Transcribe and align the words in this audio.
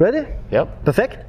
Ready? 0.00 0.26
Ja. 0.52 0.64
Perfekt. 0.84 1.26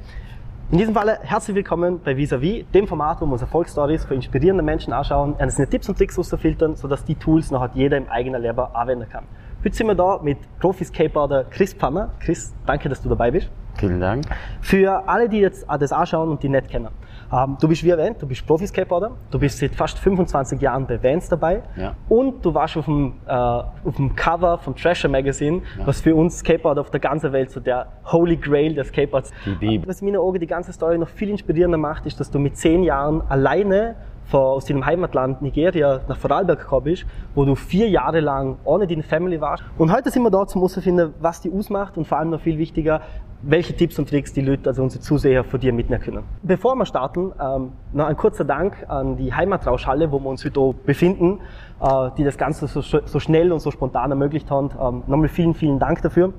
In 0.70 0.78
diesem 0.78 0.94
Falle 0.94 1.18
herzlich 1.22 1.56
willkommen 1.56 2.00
bei 2.04 2.16
Vis-a-vis, 2.16 2.66
dem 2.72 2.86
Format, 2.86 3.20
wo 3.20 3.26
wir 3.26 3.32
uns 3.32 3.42
Erfolgsstories 3.42 4.04
für 4.04 4.14
inspirierende 4.14 4.62
Menschen 4.62 4.92
anschauen, 4.92 5.34
einzelne 5.40 5.68
Tipps 5.68 5.88
und 5.88 5.98
Tricks 5.98 6.16
rausfiltern, 6.16 6.76
sodass 6.76 7.04
die 7.04 7.16
Tools 7.16 7.50
nachher 7.50 7.70
jeder 7.74 7.96
im 7.96 8.08
eigenen 8.08 8.40
Leben 8.40 8.60
anwenden 8.60 9.08
kann. 9.08 9.24
Heute 9.64 9.74
sind 9.74 9.88
wir 9.88 9.96
da 9.96 10.20
mit 10.22 10.38
Profi-Skateboarder 10.60 11.46
Chris 11.50 11.74
Pfanner. 11.74 12.10
Chris, 12.20 12.54
danke, 12.64 12.88
dass 12.88 13.02
du 13.02 13.08
dabei 13.08 13.32
bist. 13.32 13.50
Vielen 13.74 13.98
Dank. 13.98 14.26
Für 14.60 15.08
alle, 15.08 15.28
die 15.28 15.38
jetzt 15.40 15.66
das 15.68 15.90
anschauen 15.90 16.28
und 16.28 16.40
die 16.40 16.48
nicht 16.48 16.68
kennen. 16.68 16.90
Ähm, 17.32 17.56
du 17.60 17.68
bist 17.68 17.84
wie 17.84 17.90
erwähnt, 17.90 18.20
du 18.20 18.26
bist 18.26 18.44
Profi-Skateboarder, 18.46 19.12
du 19.30 19.38
bist 19.38 19.58
seit 19.58 19.74
fast 19.74 19.98
25 19.98 20.60
Jahren 20.60 20.86
bei 20.86 21.00
Vans 21.02 21.28
dabei 21.28 21.62
Ja. 21.76 21.94
und 22.08 22.44
du 22.44 22.52
warst 22.52 22.76
auf 22.76 22.86
dem, 22.86 23.14
äh, 23.26 23.30
auf 23.32 23.96
dem 23.96 24.14
Cover 24.16 24.58
vom 24.58 24.74
Thrasher 24.74 25.08
Magazine, 25.08 25.62
was 25.84 26.00
für 26.00 26.14
uns 26.14 26.38
Skateboarder 26.38 26.80
auf 26.80 26.90
der 26.90 27.00
ganzen 27.00 27.32
Welt 27.32 27.50
so 27.50 27.60
der 27.60 27.86
Holy 28.06 28.36
Grail 28.36 28.74
der 28.74 28.84
Skateboards. 28.84 29.30
Die 29.46 29.54
Bibel. 29.54 29.88
Was 29.88 30.00
in 30.00 30.06
meinen 30.08 30.16
Augen 30.20 30.40
die 30.40 30.46
ganze 30.46 30.72
Story 30.72 30.98
noch 30.98 31.08
viel 31.08 31.30
inspirierender 31.30 31.78
macht, 31.78 32.06
ist, 32.06 32.18
dass 32.18 32.30
du 32.30 32.38
mit 32.38 32.56
zehn 32.56 32.82
Jahren 32.82 33.22
alleine 33.28 33.94
von, 34.30 34.40
aus 34.40 34.64
deinem 34.64 34.86
Heimatland 34.86 35.42
Nigeria 35.42 36.00
nach 36.08 36.16
Vorarlberg 36.16 36.60
gekommen 36.60 36.84
bist, 36.84 37.04
wo 37.34 37.44
du 37.44 37.54
vier 37.54 37.88
Jahre 37.88 38.20
lang 38.20 38.56
ohne 38.64 38.86
deine 38.86 39.02
Family 39.02 39.40
warst. 39.40 39.64
Und 39.76 39.92
heute 39.92 40.10
sind 40.10 40.22
wir 40.22 40.30
da, 40.30 40.38
um 40.38 40.46
herauszufinden, 40.46 41.12
was 41.20 41.40
die 41.40 41.52
ausmacht 41.52 41.98
und 41.98 42.06
vor 42.06 42.18
allem 42.18 42.30
noch 42.30 42.40
viel 42.40 42.58
wichtiger, 42.58 43.02
welche 43.42 43.74
Tipps 43.74 43.98
und 43.98 44.08
Tricks 44.08 44.32
die 44.32 44.42
Leute, 44.42 44.68
also 44.68 44.82
unsere 44.82 45.02
Zuseher, 45.02 45.44
von 45.44 45.60
dir 45.60 45.72
mitnehmen 45.72 46.02
können. 46.02 46.24
Bevor 46.42 46.74
wir 46.76 46.84
starten, 46.84 47.32
ähm, 47.40 47.72
noch 47.92 48.06
ein 48.06 48.16
kurzer 48.16 48.44
Dank 48.44 48.84
an 48.88 49.16
die 49.16 49.32
Heimatrauschhalle, 49.32 50.12
wo 50.12 50.20
wir 50.20 50.28
uns 50.28 50.44
heute 50.44 50.74
befinden, 50.84 51.40
äh, 51.80 52.10
die 52.18 52.24
das 52.24 52.36
Ganze 52.36 52.66
so, 52.66 52.80
so 52.82 53.20
schnell 53.20 53.52
und 53.52 53.60
so 53.60 53.70
spontan 53.70 54.10
ermöglicht 54.10 54.50
haben. 54.50 54.70
Ähm, 54.80 55.02
nochmal 55.06 55.28
vielen, 55.28 55.54
vielen 55.54 55.78
Dank 55.78 56.02
dafür. 56.02 56.32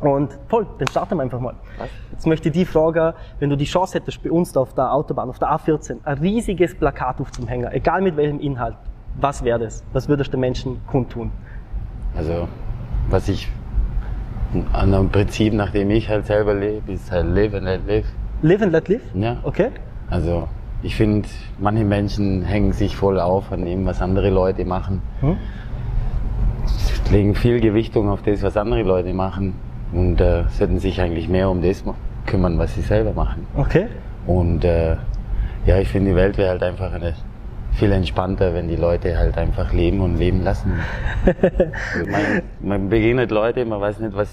Und 0.00 0.38
voll, 0.48 0.66
dann 0.78 0.88
starten 0.88 1.16
wir 1.16 1.22
einfach 1.22 1.40
mal. 1.40 1.54
Jetzt 2.12 2.26
möchte 2.26 2.48
ich 2.48 2.52
die 2.52 2.64
fragen, 2.64 3.14
wenn 3.38 3.50
du 3.50 3.56
die 3.56 3.64
Chance 3.64 3.98
hättest, 3.98 4.22
bei 4.22 4.30
uns 4.30 4.52
da 4.52 4.60
auf 4.60 4.74
der 4.74 4.92
Autobahn, 4.92 5.28
auf 5.28 5.38
der 5.38 5.48
A14, 5.48 5.98
ein 6.04 6.18
riesiges 6.18 6.74
Plakat 6.74 7.20
aufzuhängen, 7.20 7.70
egal 7.72 8.02
mit 8.02 8.16
welchem 8.16 8.40
Inhalt, 8.40 8.76
was 9.20 9.44
wäre 9.44 9.58
das? 9.58 9.84
Was 9.92 10.08
würdest 10.08 10.28
du 10.28 10.36
den 10.36 10.40
Menschen 10.40 10.80
kundtun? 10.86 11.30
Also, 12.16 12.48
was 13.08 13.28
ich 13.28 13.48
an 14.72 14.94
einem 14.94 15.08
Prinzip, 15.08 15.52
nach 15.52 15.70
dem 15.70 15.90
ich 15.90 16.08
halt 16.08 16.26
selber 16.26 16.54
lebe, 16.54 16.92
ist 16.92 17.10
halt 17.10 17.26
live 17.26 17.54
and 17.54 17.64
let 17.64 17.86
live. 17.86 18.06
Live 18.42 18.62
and 18.62 18.72
let 18.72 18.88
live? 18.88 19.02
Ja. 19.14 19.36
Okay? 19.42 19.70
Also, 20.10 20.48
ich 20.82 20.96
finde, 20.96 21.28
manche 21.58 21.84
Menschen 21.84 22.42
hängen 22.42 22.72
sich 22.72 22.96
voll 22.96 23.18
auf 23.18 23.50
an 23.52 23.64
dem, 23.64 23.86
was 23.86 24.02
andere 24.02 24.30
Leute 24.30 24.64
machen. 24.64 25.02
Hm? 25.20 25.36
Legen 27.10 27.34
viel 27.34 27.60
Gewichtung 27.60 28.08
auf 28.08 28.22
das, 28.22 28.42
was 28.42 28.56
andere 28.56 28.82
Leute 28.82 29.12
machen. 29.14 29.54
Und 29.94 30.20
äh, 30.20 30.44
sollten 30.50 30.78
sich 30.80 31.00
eigentlich 31.00 31.28
mehr 31.28 31.48
um 31.48 31.62
das 31.62 31.84
kümmern, 32.26 32.58
was 32.58 32.74
sie 32.74 32.80
selber 32.80 33.12
machen. 33.12 33.46
Okay? 33.56 33.86
Und 34.26 34.64
äh, 34.64 34.96
ja, 35.66 35.78
ich 35.78 35.88
finde, 35.88 36.10
die 36.10 36.16
Welt 36.16 36.36
wäre 36.36 36.50
halt 36.50 36.62
einfach 36.62 36.92
eine, 36.92 37.14
viel 37.72 37.92
entspannter, 37.92 38.54
wenn 38.54 38.68
die 38.68 38.76
Leute 38.76 39.16
halt 39.16 39.38
einfach 39.38 39.72
leben 39.72 40.00
und 40.00 40.16
leben 40.16 40.42
lassen. 40.42 40.72
Also 41.94 42.10
man, 42.10 42.42
man 42.60 42.88
begegnet 42.88 43.30
Leute, 43.30 43.64
man 43.64 43.80
weiß 43.80 44.00
nicht, 44.00 44.16
was 44.16 44.28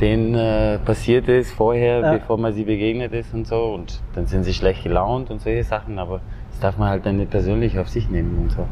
denen 0.00 0.34
äh, 0.34 0.78
passiert 0.78 1.28
ist 1.28 1.52
vorher, 1.52 2.00
Ja. 2.00 2.12
bevor 2.14 2.38
man 2.38 2.52
sie 2.52 2.64
begegnet 2.64 3.12
ist 3.12 3.34
und 3.34 3.46
so. 3.46 3.74
Und 3.74 4.00
dann 4.14 4.26
sind 4.26 4.44
sie 4.44 4.54
schlecht 4.54 4.82
gelaunt 4.84 5.30
und 5.30 5.40
solche 5.40 5.64
Sachen, 5.64 5.98
aber 5.98 6.20
das 6.50 6.60
darf 6.60 6.78
man 6.78 6.88
halt 6.88 7.04
dann 7.04 7.16
nicht 7.18 7.30
persönlich 7.30 7.78
auf 7.78 7.88
sich 7.88 8.08
nehmen 8.08 8.38
und 8.42 8.52
so. 8.52 8.66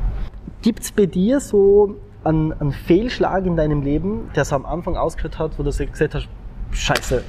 Gibt's 0.62 0.90
bei 0.92 1.06
dir 1.06 1.40
so 1.40 1.96
einen, 2.27 2.52
einen 2.52 2.72
Fehlschlag 2.72 3.46
in 3.46 3.56
deinem 3.56 3.82
Leben, 3.82 4.30
der 4.34 4.44
so 4.44 4.56
am 4.56 4.66
Anfang 4.66 4.96
ausgehört 4.96 5.38
hat, 5.38 5.58
wo 5.58 5.62
du 5.62 5.70
gesagt 5.70 6.14
hast, 6.14 6.28
scheiße, 6.72 7.22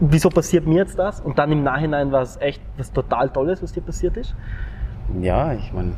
wieso 0.00 0.28
passiert 0.28 0.66
mir 0.66 0.76
jetzt 0.76 0.98
das? 0.98 1.20
Und 1.20 1.38
dann 1.38 1.50
im 1.52 1.62
Nachhinein 1.62 2.12
war 2.12 2.22
es 2.22 2.36
echt 2.38 2.62
was 2.76 2.92
total 2.92 3.30
Tolles, 3.30 3.62
was 3.62 3.72
dir 3.72 3.82
passiert 3.82 4.16
ist? 4.16 4.34
Ja, 5.20 5.52
ich 5.52 5.72
meine, 5.72 5.92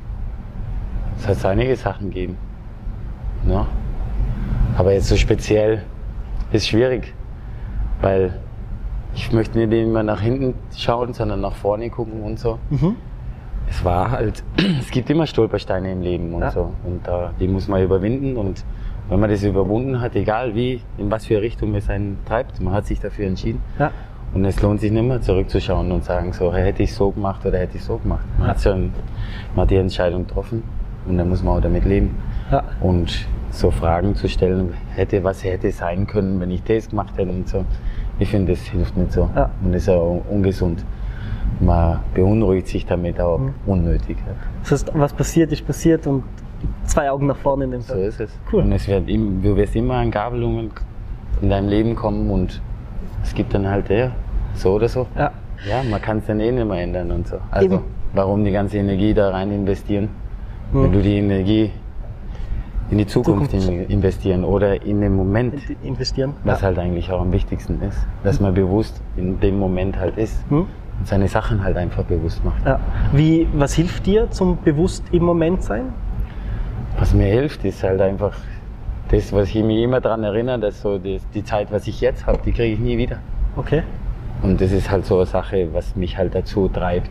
es 1.18 1.28
hat 1.28 1.44
einige 1.44 1.76
Sachen 1.76 2.08
gegeben. 2.08 2.38
Ja. 3.46 3.66
Aber 4.76 4.92
jetzt 4.92 5.08
so 5.08 5.16
speziell 5.16 5.82
ist 6.52 6.68
schwierig, 6.68 7.14
weil 8.00 8.38
ich 9.14 9.32
möchte 9.32 9.58
nicht 9.58 9.72
immer 9.72 10.02
nach 10.02 10.20
hinten 10.20 10.54
schauen, 10.74 11.12
sondern 11.12 11.40
nach 11.40 11.54
vorne 11.54 11.90
gucken 11.90 12.22
und 12.22 12.38
so. 12.38 12.58
Mhm. 12.70 12.96
Es 13.72 13.82
war 13.86 14.10
halt, 14.10 14.44
es 14.80 14.90
gibt 14.90 15.08
immer 15.08 15.26
Stolpersteine 15.26 15.92
im 15.92 16.02
Leben 16.02 16.34
und 16.34 16.42
Ja. 16.42 16.50
so. 16.50 16.72
Und 16.84 17.08
äh, 17.08 17.28
die 17.40 17.48
muss 17.48 17.68
man 17.68 17.82
überwinden. 17.82 18.36
Und 18.36 18.64
wenn 19.08 19.18
man 19.18 19.30
das 19.30 19.42
überwunden 19.42 20.00
hat, 20.02 20.14
egal 20.14 20.54
wie, 20.54 20.82
in 20.98 21.10
was 21.10 21.24
für 21.24 21.40
Richtung 21.40 21.74
es 21.74 21.88
einen 21.88 22.18
treibt, 22.26 22.60
man 22.60 22.74
hat 22.74 22.86
sich 22.86 23.00
dafür 23.00 23.26
entschieden. 23.26 23.62
Ja. 23.78 23.90
Und 24.34 24.44
es 24.44 24.60
lohnt 24.60 24.80
sich 24.80 24.92
nicht 24.92 25.02
mehr 25.02 25.20
zurückzuschauen 25.22 25.90
und 25.90 26.04
sagen, 26.04 26.32
so, 26.34 26.52
hätte 26.52 26.82
ich 26.82 26.94
so 26.94 27.10
gemacht 27.10 27.44
oder 27.46 27.58
hätte 27.58 27.78
ich 27.78 27.84
so 27.84 27.96
gemacht. 27.96 28.24
Man, 28.38 28.48
hat 28.48 28.60
schon, 28.60 28.92
man 29.54 29.62
hat 29.62 29.70
die 29.70 29.76
Entscheidung 29.76 30.26
getroffen 30.26 30.62
und 31.06 31.16
dann 31.18 31.28
muss 31.30 31.42
man 31.42 31.56
auch 31.56 31.60
damit 31.62 31.84
leben. 31.86 32.14
Ja. 32.50 32.62
Und 32.80 33.26
so 33.50 33.70
Fragen 33.70 34.14
zu 34.14 34.28
stellen, 34.28 34.74
hätte, 34.94 35.24
was 35.24 35.44
hätte 35.44 35.70
sein 35.70 36.06
können, 36.06 36.40
wenn 36.40 36.50
ich 36.50 36.62
das 36.64 36.90
gemacht 36.90 37.14
hätte 37.16 37.30
und 37.30 37.48
so. 37.48 37.64
Ich 38.18 38.28
finde, 38.28 38.52
das 38.52 38.60
hilft 38.62 38.96
nicht 38.98 39.12
so. 39.12 39.28
Ja. 39.34 39.50
Und 39.64 39.72
ist 39.74 39.88
auch 39.88 40.22
ungesund. 40.30 40.84
Man 41.62 42.00
beunruhigt 42.14 42.66
sich 42.68 42.84
damit 42.86 43.20
auch 43.20 43.38
Mhm. 43.38 43.54
unnötig. 43.66 44.16
Das 44.62 44.72
heißt, 44.72 44.90
was 44.94 45.12
passiert, 45.12 45.52
ist 45.52 45.66
passiert 45.66 46.06
und 46.06 46.24
zwei 46.84 47.10
Augen 47.10 47.26
nach 47.26 47.36
vorne 47.36 47.64
in 47.64 47.70
dem 47.70 47.80
So 47.82 47.94
Fall. 47.94 48.02
ist 48.02 48.20
es. 48.20 48.36
Cool. 48.52 48.62
Und 48.62 48.72
es 48.72 48.86
wird 48.88 49.08
du 49.08 49.56
wirst 49.56 49.76
immer 49.76 49.94
an 49.94 50.10
Gabelungen 50.10 50.70
in 51.40 51.48
deinem 51.50 51.68
Leben 51.68 51.94
kommen 51.94 52.30
und 52.30 52.60
es 53.22 53.32
gibt 53.34 53.54
dann 53.54 53.68
halt, 53.68 53.88
ja, 53.90 54.10
so 54.54 54.72
oder 54.74 54.88
so. 54.88 55.06
Ja. 55.16 55.30
Ja, 55.68 55.82
man 55.88 56.02
kann 56.02 56.18
es 56.18 56.26
dann 56.26 56.40
eh 56.40 56.50
nicht 56.50 56.66
mehr 56.66 56.80
ändern 56.82 57.12
und 57.12 57.28
so. 57.28 57.36
Also, 57.52 57.66
Eben. 57.76 57.84
warum 58.14 58.44
die 58.44 58.50
ganze 58.50 58.78
Energie 58.78 59.14
da 59.14 59.30
rein 59.30 59.52
investieren? 59.52 60.08
Mhm. 60.72 60.82
Wenn 60.84 60.92
du 60.92 61.00
die 61.02 61.18
Energie 61.18 61.70
in 62.90 62.98
die 62.98 63.06
Zukunft, 63.06 63.52
Zukunft. 63.52 63.68
in- 63.68 63.86
investieren 63.88 64.42
oder 64.44 64.82
in 64.84 65.00
den 65.00 65.14
Moment, 65.14 65.54
Investieren. 65.84 66.34
was 66.42 66.60
ja. 66.60 66.66
halt 66.66 66.78
eigentlich 66.80 67.10
auch 67.12 67.20
am 67.20 67.30
wichtigsten 67.32 67.80
ist. 67.82 67.96
Dass 68.24 68.40
man 68.40 68.52
bewusst 68.54 69.00
in 69.16 69.38
dem 69.38 69.58
Moment 69.58 69.98
halt 69.98 70.18
ist 70.18 70.44
Hm? 70.50 70.66
Und 70.98 71.08
seine 71.08 71.28
Sachen 71.28 71.62
halt 71.64 71.76
einfach 71.76 72.04
bewusst 72.04 72.44
macht. 72.44 72.64
Ja. 72.64 72.78
Wie, 73.12 73.46
was 73.54 73.74
hilft 73.74 74.06
dir 74.06 74.30
zum 74.30 74.58
bewusst 74.62 75.04
im 75.12 75.24
Moment 75.24 75.62
sein? 75.62 75.92
Was 76.98 77.14
mir 77.14 77.26
hilft, 77.26 77.64
ist 77.64 77.82
halt 77.82 78.00
einfach 78.00 78.36
das, 79.10 79.32
was 79.32 79.48
ich 79.48 79.62
mich 79.62 79.82
immer 79.82 80.00
daran 80.00 80.22
erinnere, 80.24 80.58
dass 80.58 80.80
so 80.80 80.98
die, 80.98 81.20
die 81.34 81.44
Zeit, 81.44 81.72
was 81.72 81.86
ich 81.86 82.00
jetzt 82.00 82.26
habe, 82.26 82.38
die 82.44 82.52
kriege 82.52 82.74
ich 82.74 82.78
nie 82.78 82.96
wieder. 82.98 83.18
Okay. 83.56 83.82
Und 84.42 84.60
das 84.60 84.72
ist 84.72 84.90
halt 84.90 85.04
so 85.06 85.16
eine 85.16 85.26
Sache, 85.26 85.68
was 85.72 85.94
mich 85.96 86.16
halt 86.16 86.34
dazu 86.34 86.68
treibt, 86.68 87.10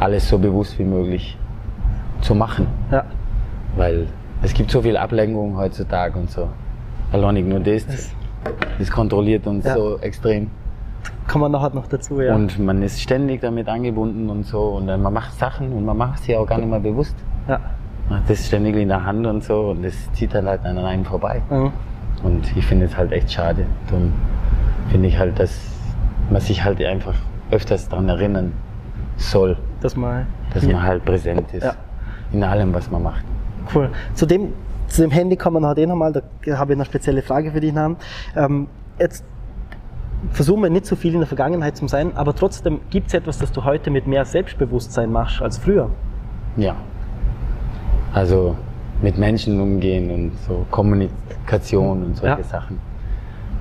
alles 0.00 0.28
so 0.28 0.38
bewusst 0.38 0.78
wie 0.78 0.84
möglich 0.84 1.36
zu 2.20 2.34
machen. 2.34 2.66
Ja. 2.90 3.04
Weil 3.76 4.06
es 4.42 4.52
gibt 4.54 4.70
so 4.70 4.82
viel 4.82 4.96
Ablenkung 4.96 5.56
heutzutage 5.56 6.18
und 6.18 6.30
so. 6.30 6.48
Alleinig 7.12 7.44
nur 7.46 7.60
das, 7.60 7.86
das 8.78 8.90
kontrolliert 8.90 9.46
uns 9.46 9.64
Ja. 9.64 9.74
so 9.74 9.98
extrem. 10.00 10.50
Kommen 11.28 11.44
wir 11.44 11.48
nachher 11.48 11.70
noch 11.74 11.86
dazu, 11.86 12.20
ja. 12.20 12.34
Und 12.34 12.58
man 12.58 12.82
ist 12.82 13.00
ständig 13.00 13.40
damit 13.40 13.68
angebunden 13.68 14.28
und 14.28 14.44
so. 14.44 14.60
Und 14.76 14.86
dann 14.88 15.02
man 15.02 15.12
macht 15.14 15.38
Sachen 15.38 15.72
und 15.72 15.84
man 15.84 15.96
macht 15.96 16.22
sie 16.22 16.36
auch 16.36 16.46
gar 16.46 16.58
nicht 16.58 16.68
mehr 16.70 16.80
bewusst. 16.80 17.16
ja. 17.48 17.60
Man 18.10 18.18
hat 18.20 18.28
das 18.28 18.46
ständig 18.46 18.76
in 18.76 18.88
der 18.88 19.02
Hand 19.02 19.26
und 19.26 19.42
so 19.42 19.70
und 19.70 19.82
das 19.82 19.94
zieht 20.12 20.34
dann 20.34 20.46
halt 20.46 20.62
an 20.66 20.76
einem 20.76 21.06
vorbei. 21.06 21.40
Mhm. 21.48 21.72
Und 22.22 22.54
ich 22.54 22.66
finde 22.66 22.84
es 22.84 22.94
halt 22.94 23.12
echt 23.12 23.32
schade. 23.32 23.64
Darum 23.88 24.12
finde 24.90 25.08
ich 25.08 25.18
halt, 25.18 25.38
dass 25.38 25.58
man 26.28 26.42
sich 26.42 26.62
halt 26.62 26.82
einfach 26.84 27.14
öfters 27.50 27.88
daran 27.88 28.10
erinnern 28.10 28.52
soll, 29.16 29.56
Das 29.80 29.96
mal. 29.96 30.26
dass 30.52 30.64
Ja. 30.66 30.72
man 30.74 30.82
halt 30.82 31.02
präsent 31.06 31.50
ist. 31.54 31.64
Ja. 31.64 31.72
In 32.32 32.44
allem, 32.44 32.74
was 32.74 32.90
man 32.90 33.02
macht. 33.04 33.24
Cool. 33.74 33.88
Zu 34.12 34.26
dem, 34.26 34.52
zu 34.88 35.00
dem 35.00 35.10
Handy 35.10 35.36
kommen 35.36 35.56
wir 35.56 35.60
nachher 35.60 35.78
eh 35.78 35.86
nochmal, 35.86 36.12
da 36.12 36.20
habe 36.58 36.74
ich 36.74 36.76
eine 36.78 36.84
spezielle 36.84 37.22
Frage 37.22 37.52
für 37.52 37.60
dich. 37.60 37.72
Namen. 37.72 37.96
Ähm, 38.36 38.66
jetzt 38.98 39.24
versuchen 40.32 40.62
wir 40.62 40.70
nicht 40.70 40.86
so 40.86 40.96
viel 40.96 41.12
in 41.14 41.20
der 41.20 41.26
Vergangenheit 41.26 41.76
zu 41.76 41.86
sein, 41.88 42.16
aber 42.16 42.34
trotzdem 42.34 42.80
gibt 42.90 43.08
es 43.08 43.14
etwas, 43.14 43.38
das 43.38 43.52
du 43.52 43.64
heute 43.64 43.90
mit 43.90 44.06
mehr 44.06 44.24
Selbstbewusstsein 44.24 45.10
machst 45.12 45.42
als 45.42 45.58
früher. 45.58 45.90
Ja. 46.56 46.74
Also 48.12 48.56
mit 49.02 49.18
Menschen 49.18 49.60
umgehen 49.60 50.10
und 50.10 50.32
so 50.46 50.64
Kommunikation 50.70 52.04
und 52.04 52.16
solche 52.16 52.38
Ja. 52.38 52.44
Sachen. 52.44 52.78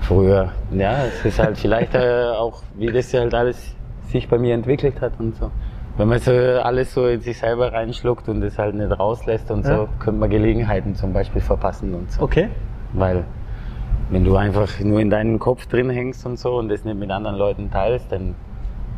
Früher, 0.02 0.50
ja, 0.72 1.06
es 1.06 1.26
ist 1.26 1.40
halt 1.40 1.58
vielleicht 1.58 1.96
äh, 1.96 2.26
auch, 2.38 2.62
wie 2.76 2.88
das 2.92 3.14
halt 3.14 3.34
alles 3.34 3.74
sich 4.10 4.28
bei 4.28 4.38
mir 4.38 4.54
entwickelt 4.54 5.02
hat 5.02 5.14
und 5.20 5.36
so. 5.36 5.50
Wenn 5.98 6.08
man 6.10 6.20
so 6.20 6.32
alles 6.32 6.94
so 6.94 7.08
in 7.08 7.22
sich 7.22 7.38
selber 7.38 7.72
reinschluckt 7.72 8.28
und 8.28 8.42
es 8.44 8.58
halt 8.58 8.76
nicht 8.76 9.00
rauslässt 9.00 9.50
und 9.52 9.66
Ja. 9.66 9.78
so, 9.78 9.88
könnte 10.00 10.20
man 10.20 10.30
Gelegenheiten 10.30 10.96
zum 10.96 11.14
Beispiel 11.14 11.42
verpassen 11.42 11.94
und 11.94 12.12
so. 12.12 12.22
Okay. 12.24 12.50
Weil 12.94 13.24
wenn 14.10 14.24
du 14.24 14.36
einfach 14.36 14.80
nur 14.80 15.00
in 15.00 15.10
deinem 15.10 15.40
Kopf 15.40 15.66
drin 15.68 15.90
hängst 15.90 16.26
und 16.26 16.38
so 16.38 16.58
und 16.58 16.70
das 16.70 16.84
nicht 16.86 16.98
mit 16.98 17.10
anderen 17.12 17.38
Leuten 17.38 17.72
teilst, 17.72 18.12
dann 18.12 18.36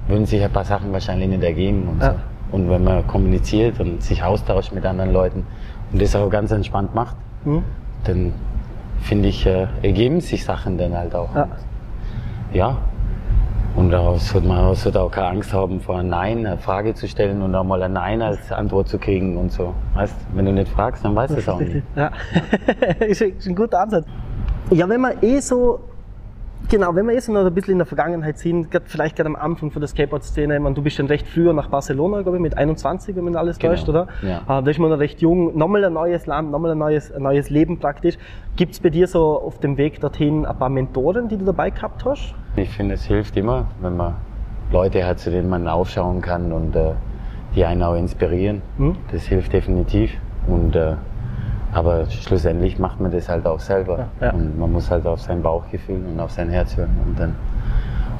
würden 0.07 0.25
sich 0.25 0.43
ein 0.43 0.51
paar 0.51 0.65
Sachen 0.65 0.91
wahrscheinlich 0.93 1.29
nicht 1.29 1.43
ergeben 1.43 1.87
und 1.89 2.01
Ja. 2.01 2.11
so. 2.11 2.17
Und 2.51 2.69
wenn 2.69 2.83
man 2.83 3.05
kommuniziert 3.07 3.79
und 3.79 4.03
sich 4.03 4.23
austauscht 4.23 4.71
mit 4.71 4.85
anderen 4.85 5.11
Leuten 5.11 5.45
und 5.91 6.01
das 6.01 6.15
auch 6.15 6.29
ganz 6.29 6.51
entspannt 6.51 6.93
macht, 6.93 7.15
Hm? 7.43 7.63
dann 8.03 8.33
finde 9.01 9.29
ich, 9.29 9.45
äh, 9.45 9.67
ergeben 9.81 10.21
sich 10.21 10.43
Sachen 10.45 10.77
dann 10.77 10.95
halt 10.95 11.15
auch. 11.15 11.33
Ja. 11.35 11.47
ja. 12.53 12.77
Und 13.75 13.89
daraus 13.91 14.29
sollte 14.29 14.47
man 14.47 14.73
sollte 14.75 15.01
auch 15.01 15.11
keine 15.11 15.27
Angst 15.27 15.53
haben, 15.53 15.81
vor 15.81 15.97
ein 15.99 16.07
Nein 16.07 16.45
eine 16.45 16.57
Frage 16.57 16.93
zu 16.93 17.07
stellen 17.09 17.41
und 17.41 17.53
auch 17.55 17.63
mal 17.65 17.83
ein 17.83 17.91
Nein 17.93 18.21
als 18.21 18.49
Antwort 18.51 18.87
zu 18.87 18.97
kriegen 18.97 19.35
und 19.37 19.51
so. 19.51 19.73
Weißt, 19.95 20.15
wenn 20.33 20.45
du 20.45 20.53
nicht 20.53 20.69
fragst, 20.71 21.03
dann 21.03 21.13
weißt 21.13 21.33
du 21.33 21.39
es 21.39 21.49
auch 21.49 21.59
nicht. 21.59 21.83
Ja, 21.95 22.11
ist 23.05 23.21
ein 23.21 23.55
guter 23.55 23.81
Ansatz. 23.81 24.05
Ja, 24.71 24.89
wenn 24.89 25.01
man 25.01 25.13
eh 25.21 25.39
so, 25.39 25.79
genau, 26.69 26.95
wenn 26.95 27.05
wir 27.07 27.13
eh 27.15 27.19
so 27.19 27.31
noch 27.31 27.45
ein 27.45 27.53
bisschen 27.53 27.73
in 27.73 27.77
der 27.77 27.85
Vergangenheit 27.85 28.37
sind, 28.39 28.71
grad, 28.71 28.83
vielleicht 28.85 29.15
gerade 29.15 29.29
am 29.29 29.35
Anfang 29.35 29.69
von 29.71 29.79
der 29.79 29.87
Skateboard-Szene, 29.87 30.59
du 30.73 30.81
bist 30.81 30.97
dann 30.97 31.05
recht 31.07 31.27
früher 31.27 31.53
nach 31.53 31.67
Barcelona, 31.69 32.21
glaube 32.23 32.37
ich, 32.37 32.41
mit 32.41 32.57
21, 32.57 33.15
wenn 33.15 33.25
man 33.25 33.35
alles 33.35 33.59
Genau, 33.59 33.73
täuscht, 33.73 33.87
oder? 33.87 34.07
ja. 34.23 34.41
Ah, 34.47 34.61
da 34.61 34.71
ist 34.71 34.79
man 34.79 34.89
noch 34.89 34.99
recht 34.99 35.21
jung, 35.21 35.55
nochmal 35.57 35.85
ein 35.85 35.93
neues 35.93 36.25
Land, 36.25 36.49
nochmal 36.51 36.71
ein 36.71 36.77
neues, 36.79 37.11
ein 37.13 37.21
neues 37.21 37.49
Leben 37.51 37.79
praktisch. 37.79 38.17
Gibt 38.55 38.73
es 38.73 38.79
bei 38.79 38.89
dir 38.89 39.07
so 39.07 39.39
auf 39.39 39.59
dem 39.59 39.77
Weg 39.77 39.99
dorthin 40.01 40.45
ein 40.45 40.57
paar 40.57 40.69
Mentoren, 40.69 41.27
die 41.27 41.37
du 41.37 41.45
dabei 41.45 41.69
gehabt 41.69 42.03
hast? 42.05 42.33
Ich 42.55 42.69
finde, 42.71 42.95
es 42.95 43.03
hilft 43.05 43.37
immer, 43.37 43.67
wenn 43.81 43.95
man 43.97 44.15
Leute 44.71 45.05
hat, 45.05 45.19
zu 45.19 45.29
denen 45.29 45.47
man 45.47 45.67
aufschauen 45.67 46.21
kann 46.21 46.51
und 46.51 46.75
äh, 46.75 46.93
die 47.55 47.63
einen 47.65 47.83
auch 47.83 47.95
inspirieren. 47.95 48.63
Hm? 48.77 48.95
Das 49.11 49.23
hilft 49.23 49.53
definitiv. 49.53 50.11
Und, 50.47 50.75
äh, 50.75 50.95
aber 51.75 52.09
schlussendlich 52.09 52.79
macht 52.79 53.01
man 53.01 53.11
das 53.11 53.27
halt 53.27 53.45
auch 53.45 53.59
selber. 53.59 54.07
Ja, 54.21 54.27
ja. 54.27 54.33
Und 54.33 54.57
man 54.57 54.71
muss 54.71 54.89
halt 54.89 55.05
auf 55.05 55.19
sein 55.19 55.41
Bauchgefühl 55.41 56.01
und 56.07 56.17
auf 56.21 56.31
sein 56.31 56.49
Herz 56.49 56.77
hören. 56.77 56.95
Und 57.05 57.19
dann 57.19 57.35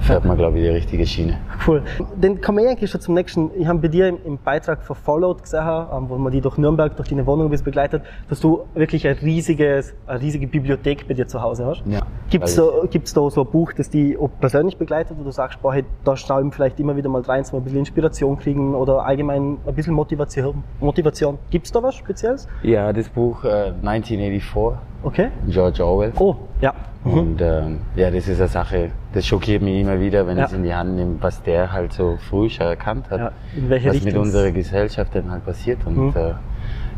fährt 0.01 0.25
man, 0.25 0.37
glaube 0.37 0.57
ich, 0.57 0.63
die 0.63 0.69
richtige 0.69 1.05
Schiene. 1.05 1.37
Cool. 1.65 1.83
Dann 2.19 2.41
kommen 2.41 2.59
wir 2.59 2.69
eigentlich 2.69 2.91
schon 2.91 3.01
zum 3.01 3.15
nächsten. 3.15 3.51
Ich 3.57 3.67
habe 3.67 3.79
bei 3.79 3.87
dir 3.87 4.07
im, 4.09 4.17
im 4.25 4.37
Beitrag 4.37 4.83
von 4.83 4.95
Followed 4.95 5.41
gesehen, 5.41 5.65
ähm, 5.65 6.09
wo 6.09 6.17
man 6.17 6.31
die 6.31 6.41
durch 6.41 6.57
Nürnberg, 6.57 6.95
durch 6.95 7.09
deine 7.09 7.25
Wohnung 7.25 7.49
bist 7.49 7.63
begleitet, 7.63 8.03
dass 8.29 8.39
du 8.39 8.65
wirklich 8.73 9.07
ein 9.07 9.17
riesiges, 9.21 9.93
eine 10.07 10.21
riesige 10.21 10.47
Bibliothek 10.47 11.07
bei 11.07 11.13
dir 11.13 11.27
zu 11.27 11.41
Hause 11.41 11.65
hast. 11.65 11.83
Ja. 11.87 12.01
Gibt 12.29 12.45
es 12.45 12.57
Weil 12.57 12.81
da, 12.81 12.87
gibt's 12.87 13.13
da 13.13 13.29
so 13.29 13.41
ein 13.41 13.51
Buch, 13.51 13.73
das 13.73 13.89
die 13.89 14.17
persönlich 14.39 14.77
begleitet, 14.77 15.17
wo 15.19 15.23
du 15.23 15.31
sagst, 15.31 15.61
boah, 15.61 15.73
hey, 15.73 15.83
da 16.03 16.15
schreiben 16.15 16.51
vielleicht 16.51 16.79
immer 16.79 16.95
wieder 16.95 17.09
mal 17.09 17.21
rein, 17.21 17.43
so 17.43 17.57
ein 17.57 17.63
bisschen 17.63 17.79
Inspiration 17.79 18.37
kriegen 18.37 18.75
oder 18.75 19.05
allgemein 19.05 19.57
ein 19.65 19.75
bisschen 19.75 19.93
Motivation? 19.93 20.63
Motivation. 20.79 21.37
Gibt 21.49 21.65
es 21.65 21.71
da 21.71 21.81
was 21.81 21.95
Spezielles? 21.95 22.47
Ja, 22.63 22.93
das 22.93 23.09
Buch 23.09 23.43
äh, 23.43 23.73
1984, 23.83 24.79
Okay. 25.05 25.29
George 25.47 25.85
Orwell. 25.85 26.11
Oh, 26.19 26.35
ja. 26.61 26.73
Mhm. 27.03 27.13
Und 27.13 27.41
ähm, 27.41 27.79
ja, 27.95 28.09
das 28.09 28.27
ist 28.27 28.39
eine 28.39 28.47
Sache, 28.49 28.89
das 29.13 29.25
schockiert 29.27 29.61
mich 29.61 29.79
immer 29.81 29.99
wieder, 29.99 30.25
wenn 30.25 30.37
Ja. 30.37 30.45
ich 30.45 30.49
es 30.51 30.57
in 30.57 30.63
die 30.63 30.73
Hand 30.73 30.95
nehme, 30.95 31.15
was 31.21 31.41
der 31.43 31.71
halt 31.71 31.93
so 31.93 32.17
früh 32.29 32.49
schon 32.49 32.65
erkannt 32.65 33.09
hat, 33.11 33.19
Ja, 33.19 33.31
was 33.69 33.83
mit 33.83 33.93
Richtung 33.93 34.11
es- 34.23 34.27
unserer 34.27 34.51
Gesellschaft 34.51 35.13
dann 35.15 35.29
halt 35.29 35.45
passiert. 35.45 35.77
Und 35.85 35.95
Mhm. 35.97 36.13
äh, 36.15 36.33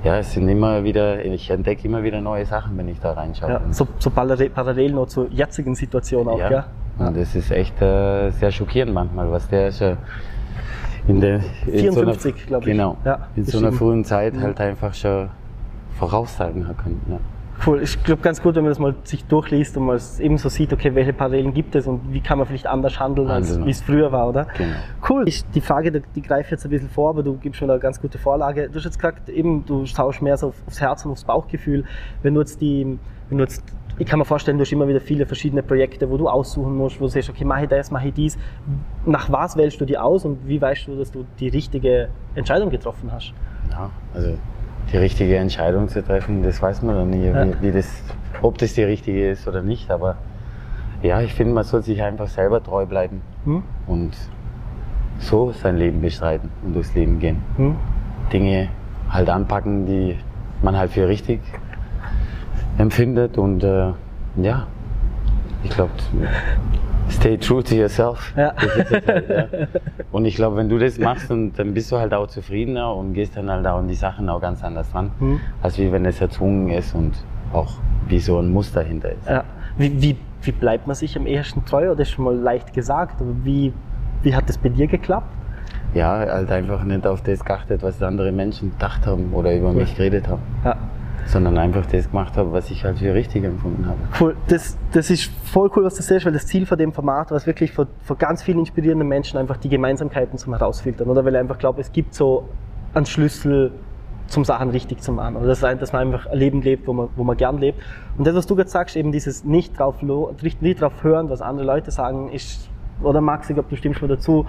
ja, 0.07 0.17
es 0.19 0.31
sind 0.31 0.47
immer 0.47 0.83
wieder, 0.85 1.23
ich 1.25 1.49
entdecke 1.49 1.85
immer 1.85 2.01
wieder 2.03 2.21
neue 2.21 2.45
Sachen, 2.45 2.77
wenn 2.77 2.87
ich 2.87 2.99
da 3.01 3.11
reinschaue. 3.11 3.49
Ja, 3.51 3.61
so, 3.71 3.85
so 3.99 4.09
parallel 4.09 4.91
noch 4.93 5.07
zur 5.07 5.29
jetzigen 5.29 5.75
Situation 5.75 6.27
auch, 6.29 6.39
ja. 6.39 6.47
gell? 6.49 6.63
Und 6.99 7.17
das 7.17 7.35
ist 7.35 7.51
echt 7.51 7.79
äh, 7.81 8.31
sehr 8.31 8.51
schockierend 8.51 8.93
manchmal, 8.93 9.29
was 9.29 9.47
der 9.49 9.71
schon 9.71 9.97
in 11.07 11.19
der 11.21 11.41
in 11.67 11.79
54, 11.79 12.45
glaub 12.47 12.61
ich. 12.61 12.67
Genau. 12.67 12.95
Ja, 13.05 13.27
in 13.35 13.43
so 13.45 13.57
einer 13.59 13.71
frühen 13.73 14.03
Zeit 14.05 14.33
halt 14.39 14.59
einfach 14.61 14.93
schon 14.93 15.29
voraussagen 15.99 16.67
hat 16.67 16.77
können. 16.77 17.01
Ja. 17.09 17.17
Cool. 17.65 17.81
Ich 17.81 18.03
glaube 18.03 18.21
ganz 18.21 18.41
gut, 18.41 18.55
wenn 18.55 18.63
man 18.63 18.71
das 18.71 18.79
mal 18.79 18.95
sich 19.03 19.25
durchliest 19.25 19.77
und 19.77 19.85
mal 19.85 19.99
eben 20.19 20.37
so 20.37 20.49
sieht, 20.49 20.71
okay, 20.73 20.93
welche 20.93 21.13
Parallelen 21.13 21.53
gibt 21.53 21.75
es 21.75 21.87
und 21.87 22.13
wie 22.13 22.21
kann 22.21 22.37
man 22.37 22.47
vielleicht 22.47 22.67
anders 22.67 22.99
handeln, 22.99 23.29
als 23.29 23.63
wie 23.65 23.69
es 23.69 23.81
früher 23.81 24.11
war, 24.11 24.29
oder? 24.29 24.47
Genau. 24.57 24.75
Cool. 25.09 25.27
Ich, 25.27 25.43
die 25.49 25.61
Frage, 25.61 25.91
die, 25.91 26.01
die 26.15 26.21
greife 26.21 26.51
jetzt 26.51 26.65
ein 26.65 26.69
bisschen 26.69 26.89
vor, 26.89 27.09
aber 27.09 27.23
du 27.23 27.35
gibst 27.37 27.59
schon 27.59 27.69
eine 27.69 27.79
ganz 27.79 27.99
gute 27.99 28.17
Vorlage. 28.17 28.69
Du 28.69 28.75
hast 28.75 28.85
jetzt 28.85 28.99
gesagt, 28.99 29.29
eben, 29.29 29.65
du 29.65 29.85
schaust 29.85 30.21
mehr 30.21 30.37
so 30.37 30.49
auf, 30.49 30.55
aufs 30.67 30.79
Herz 30.79 31.05
und 31.05 31.11
aufs 31.11 31.23
Bauchgefühl. 31.23 31.83
Wenn 32.21 32.35
du 32.35 32.41
jetzt 32.41 32.61
die, 32.61 32.99
wenn 33.29 33.37
du 33.39 33.43
jetzt, 33.43 33.63
ich 33.97 34.05
kann 34.05 34.19
mir 34.19 34.25
vorstellen, 34.25 34.57
du 34.57 34.61
hast 34.61 34.71
immer 34.71 34.87
wieder 34.87 35.01
viele 35.01 35.25
verschiedene 35.25 35.63
Projekte, 35.63 36.09
wo 36.09 36.17
du 36.17 36.29
aussuchen 36.29 36.75
musst, 36.75 37.01
wo 37.01 37.05
du 37.05 37.09
sagst, 37.09 37.29
okay, 37.29 37.43
mache 37.43 37.63
ich 37.63 37.69
das, 37.69 37.89
mache 37.89 38.09
ich 38.09 38.13
dies. 38.13 38.37
Nach 39.05 39.31
was 39.31 39.57
wählst 39.57 39.81
du 39.81 39.85
die 39.85 39.97
aus 39.97 40.25
und 40.25 40.47
wie 40.47 40.61
weißt 40.61 40.87
du, 40.87 40.95
dass 40.95 41.11
du 41.11 41.25
die 41.39 41.47
richtige 41.47 42.09
Entscheidung 42.35 42.69
getroffen 42.69 43.11
hast? 43.11 43.33
Ja, 43.71 43.89
also 44.13 44.37
die 44.91 44.97
richtige 44.97 45.37
Entscheidung 45.37 45.87
zu 45.89 46.03
treffen, 46.03 46.43
das 46.43 46.61
weiß 46.61 46.81
man 46.81 46.95
dann 46.95 47.09
nie, 47.09 47.25
Ja. 47.27 47.45
wie, 47.45 47.61
wie 47.67 47.71
das, 47.71 47.89
ob 48.41 48.57
das 48.57 48.73
die 48.73 48.83
richtige 48.83 49.29
ist 49.29 49.47
oder 49.47 49.61
nicht. 49.61 49.91
Aber 49.91 50.15
ja, 51.03 51.21
ich 51.21 51.33
finde, 51.33 51.53
man 51.53 51.63
soll 51.63 51.83
sich 51.83 52.01
einfach 52.01 52.27
selber 52.27 52.63
treu 52.63 52.85
bleiben 52.85 53.21
Hm? 53.45 53.63
und 53.87 54.11
so 55.19 55.51
sein 55.51 55.77
Leben 55.77 56.01
bestreiten 56.01 56.49
und 56.63 56.73
durchs 56.75 56.93
Leben 56.93 57.19
gehen. 57.19 57.41
Hm? 57.57 57.75
Dinge 58.31 58.69
halt 59.09 59.29
anpacken, 59.29 59.85
die 59.85 60.17
man 60.61 60.77
halt 60.77 60.91
für 60.91 61.07
richtig 61.07 61.39
empfindet 62.77 63.37
und 63.37 63.63
äh, 63.63 63.91
ja, 64.37 64.67
ich 65.63 65.69
glaube, 65.71 65.91
stay 67.09 67.37
true 67.37 67.63
to 67.63 67.75
yourself. 67.75 68.33
Ja. 68.37 68.53
Halt, 68.55 69.29
ja. 69.29 69.45
Und 70.11 70.25
ich 70.25 70.35
glaube, 70.35 70.55
wenn 70.57 70.69
du 70.69 70.77
das 70.77 70.97
machst, 70.99 71.29
und 71.31 71.57
dann 71.59 71.73
bist 71.73 71.91
du 71.91 71.97
halt 71.97 72.13
auch 72.13 72.27
zufriedener 72.27 72.95
und 72.95 73.13
gehst 73.13 73.35
dann 73.37 73.49
halt 73.49 73.65
auch 73.67 73.77
an 73.79 73.87
die 73.87 73.93
Sachen 73.95 74.29
auch 74.29 74.41
ganz 74.41 74.63
anders 74.63 74.93
ran, 74.95 75.11
Mhm. 75.19 75.39
als 75.61 75.77
wie 75.77 75.91
wenn 75.91 76.05
es 76.05 76.19
erzwungen 76.21 76.69
ist 76.69 76.95
und 76.95 77.13
auch 77.53 77.73
wie 78.07 78.19
so 78.19 78.39
ein 78.39 78.49
Muster 78.51 78.81
hinter 78.83 79.11
ist. 79.11 79.27
Ja. 79.29 79.43
Wie, 79.77 80.01
wie, 80.01 80.17
wie 80.41 80.51
bleibt 80.51 80.87
man 80.87 80.95
sich 80.95 81.15
am 81.17 81.27
ehesten 81.27 81.63
treu? 81.65 81.91
Oder 81.91 82.01
ist 82.01 82.11
schon 82.11 82.25
mal 82.25 82.35
leicht 82.35 82.73
gesagt, 82.73 83.21
aber 83.21 83.31
wie, 83.43 83.73
wie 84.23 84.35
hat 84.35 84.47
das 84.49 84.57
bei 84.57 84.69
dir 84.69 84.87
geklappt? 84.87 85.27
Ja, 85.93 86.17
halt 86.19 86.51
einfach 86.51 86.83
nicht 86.83 87.05
auf 87.07 87.21
das 87.21 87.43
geachtet, 87.43 87.83
was 87.83 88.01
andere 88.01 88.31
Menschen 88.31 88.71
gedacht 88.71 89.05
haben 89.05 89.31
oder 89.33 89.55
über 89.55 89.71
mich 89.71 89.95
geredet 89.95 90.27
haben, 90.27 90.41
Ja. 90.65 90.75
Sondern 91.27 91.57
einfach 91.57 91.85
das 91.85 92.09
gemacht 92.09 92.37
habe, 92.37 92.51
was 92.53 92.71
ich 92.71 92.83
halt 92.83 92.99
für 92.99 93.13
richtig 93.13 93.43
empfunden 93.43 93.85
habe. 93.85 93.97
Cool. 94.19 94.35
Das, 94.47 94.77
das 94.93 95.09
ist 95.09 95.29
voll 95.43 95.69
cool, 95.75 95.83
was 95.83 95.95
du 95.95 96.01
siehst, 96.01 96.25
weil 96.25 96.33
das 96.33 96.47
Ziel 96.47 96.65
von 96.65 96.77
dem 96.77 96.93
Format 96.93 97.31
war 97.31 97.37
es 97.37 97.45
wirklich 97.45 97.73
für 97.73 97.87
ganz 98.17 98.43
vielen 98.43 98.59
inspirierenden 98.59 99.07
Menschen 99.07 99.37
einfach 99.37 99.57
die 99.57 99.69
Gemeinsamkeiten 99.69 100.37
zum 100.37 100.53
Herausfiltern. 100.53 101.09
Oder 101.09 101.25
weil 101.25 101.33
ich 101.33 101.39
einfach 101.39 101.57
glaube, 101.57 101.81
es 101.81 101.91
gibt 101.91 102.13
so 102.13 102.47
einen 102.93 103.05
Schlüssel 103.05 103.71
zum 104.27 104.45
Sachen 104.45 104.69
richtig 104.69 105.01
zu 105.01 105.11
machen. 105.11 105.35
Oder 105.35 105.47
dass 105.47 105.61
man 105.61 106.01
einfach 106.01 106.27
ein 106.27 106.37
Leben 106.37 106.61
lebt, 106.61 106.87
wo 106.87 106.93
man, 106.93 107.09
wo 107.15 107.23
man 107.23 107.35
gern 107.35 107.57
lebt. 107.57 107.81
Und 108.17 108.25
das, 108.25 108.35
was 108.35 108.45
du 108.47 108.55
gerade 108.55 108.69
sagst, 108.69 108.95
eben 108.95 109.11
dieses 109.11 109.43
nicht 109.43 109.77
drauf, 109.77 110.01
nicht 110.41 110.81
drauf 110.81 111.03
hören, 111.03 111.29
was 111.29 111.41
andere 111.41 111.65
Leute 111.65 111.91
sagen, 111.91 112.29
ist, 112.29 112.69
oder 113.03 113.21
Max, 113.21 113.49
ich 113.49 113.55
glaube, 113.55 113.69
du 113.69 113.75
stimmst 113.75 114.01
mir 114.01 114.07
dazu, 114.07 114.45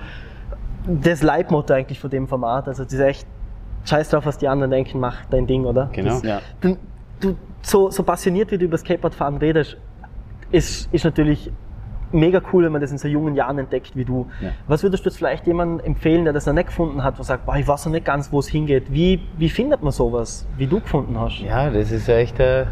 das 0.86 1.22
Leitmotto 1.22 1.74
eigentlich 1.74 2.00
von 2.00 2.10
dem 2.10 2.28
Format. 2.28 2.69
Also 2.69 2.84
das 2.84 2.92
ist 2.92 3.00
echt, 3.00 3.26
scheiß 3.84 4.10
drauf, 4.10 4.26
was 4.26 4.38
die 4.38 4.48
anderen 4.48 4.70
denken, 4.70 5.00
mach 5.00 5.25
dein 5.26 5.46
Ding, 5.46 5.64
oder? 5.64 5.88
Genau, 5.92 6.14
Das, 6.14 6.22
ja. 6.22 6.40
du, 6.60 6.76
du, 7.20 7.36
so, 7.62 7.90
so 7.90 8.02
passioniert, 8.02 8.50
wie 8.50 8.58
du 8.58 8.64
über 8.66 8.78
Skateboardfahren 8.78 9.36
redest, 9.38 9.76
ist, 10.50 10.92
ist 10.92 11.04
natürlich 11.04 11.50
mega 12.10 12.40
cool, 12.52 12.64
wenn 12.64 12.72
man 12.72 12.80
das 12.80 12.90
in 12.90 12.96
so 12.98 13.06
jungen 13.06 13.34
Jahren 13.34 13.58
entdeckt 13.58 13.94
wie 13.94 14.04
du. 14.04 14.26
Ja. 14.40 14.50
Was 14.66 14.82
würdest 14.82 15.04
du 15.04 15.10
jetzt 15.10 15.19
vielleicht 15.19 15.46
jemandem 15.46 15.84
empfehlen, 15.84 16.24
der 16.24 16.32
das 16.32 16.46
noch 16.46 16.55
nicht 16.55 16.69
gefunden 16.69 17.05
hat, 17.05 17.19
der 17.19 17.24
sagt, 17.24 17.44
boah, 17.44 17.56
ich 17.56 17.69
weiß 17.69 17.84
noch 17.86 17.93
nicht 17.93 18.06
ganz, 18.06 18.32
wo 18.32 18.38
es 18.38 18.48
hingeht. 18.48 18.91
Wie, 18.93 19.20
wie 19.36 19.50
findet 19.50 19.82
man 19.82 19.93
sowas, 19.93 20.46
wie 20.56 20.67
du 20.67 20.81
gefunden 20.81 21.19
hast? 21.20 21.41
Ja, 21.41 21.69
das 21.69 21.91
ist 21.93 22.08
echt 22.08 22.41
äh, 22.41 22.64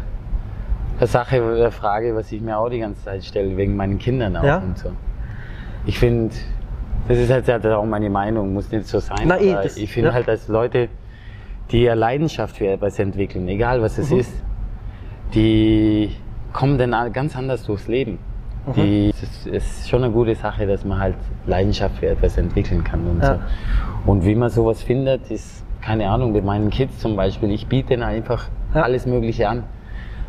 eine 0.97 1.07
Sache, 1.07 1.35
eine 1.35 1.71
Frage, 1.71 2.15
was 2.15 2.31
ich 2.31 2.41
mir 2.41 2.57
auch 2.57 2.69
die 2.69 2.79
ganze 2.79 3.03
Zeit 3.03 3.23
stelle, 3.25 3.55
wegen 3.57 3.75
meinen 3.75 3.99
Kindern 3.99 4.35
auch 4.37 4.43
Ja. 4.43 4.57
und 4.57 4.75
so. 4.77 4.89
Ich 5.85 5.99
finde, 5.99 6.33
das 7.07 7.17
ist 7.17 7.31
halt 7.31 7.65
auch 7.67 7.85
meine 7.85 8.09
Meinung, 8.09 8.53
muss 8.53 8.71
nicht 8.71 8.87
so 8.87 8.99
sein. 8.99 9.23
Na, 9.25 9.39
eh, 9.39 9.53
das- 9.53 9.77
ich 9.77 9.91
finde 9.91 10.09
ja. 10.09 10.13
halt, 10.15 10.27
dass 10.27 10.47
Leute, 10.47 10.89
die 11.71 11.89
eine 11.89 11.99
Leidenschaft 11.99 12.57
für 12.57 12.67
etwas 12.67 12.99
entwickeln, 12.99 13.47
egal 13.47 13.81
was 13.81 13.97
es 13.97 14.11
Mhm. 14.11 14.19
ist, 14.19 14.33
die 15.33 16.11
kommen 16.53 16.77
dann 16.77 17.11
ganz 17.13 17.35
anders 17.35 17.63
durchs 17.65 17.87
Leben. 17.87 18.19
Mhm. 18.67 18.73
Die, 18.73 19.09
es 19.09 19.45
ist 19.45 19.89
schon 19.89 20.03
eine 20.03 20.11
gute 20.11 20.35
Sache, 20.35 20.65
dass 20.65 20.83
man 20.85 20.99
halt 20.99 21.15
Leidenschaft 21.45 21.97
für 21.97 22.07
etwas 22.07 22.37
entwickeln 22.37 22.83
kann 22.83 23.05
und 23.07 23.21
Ja. 23.21 23.35
so. 23.35 24.11
Und 24.11 24.25
wie 24.25 24.35
man 24.35 24.49
sowas 24.49 24.81
findet, 24.81 25.29
ist, 25.31 25.63
keine 25.81 26.09
Ahnung, 26.09 26.31
mit 26.31 26.43
meinen 26.43 26.69
Kids 26.69 26.99
zum 26.99 27.15
Beispiel, 27.15 27.51
ich 27.51 27.67
biete 27.67 27.89
denen 27.89 28.03
einfach 28.03 28.45
Ja. 28.73 28.83
alles 28.83 29.05
Mögliche 29.05 29.47
an. 29.49 29.63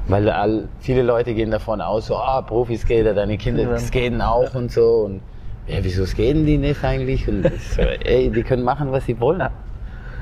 Weil 0.07 0.29
all, 0.31 0.69
viele 0.81 1.03
Leute 1.03 1.35
gehen 1.35 1.51
davon 1.51 1.81
aus, 1.83 2.07
so, 2.07 2.17
ah, 2.17 2.41
Profiskater, 2.41 3.13
deine 3.13 3.37
Kinder 3.37 3.65
Ja. 3.65 3.79
skaten 3.79 4.23
auch 4.23 4.55
und 4.55 4.71
so. 4.73 5.05
Und 5.07 5.21
ja, 5.69 5.79
wieso 5.83 6.07
skaten 6.07 6.47
die 6.47 6.59
nicht 6.59 6.83
eigentlich? 6.85 7.29
Und 7.29 7.45
so, 7.61 7.83
ey, 8.05 8.31
die 8.31 8.43
können 8.43 8.63
machen, 8.63 8.91
was 8.91 9.07
sie 9.07 9.19
wollen. 9.21 9.43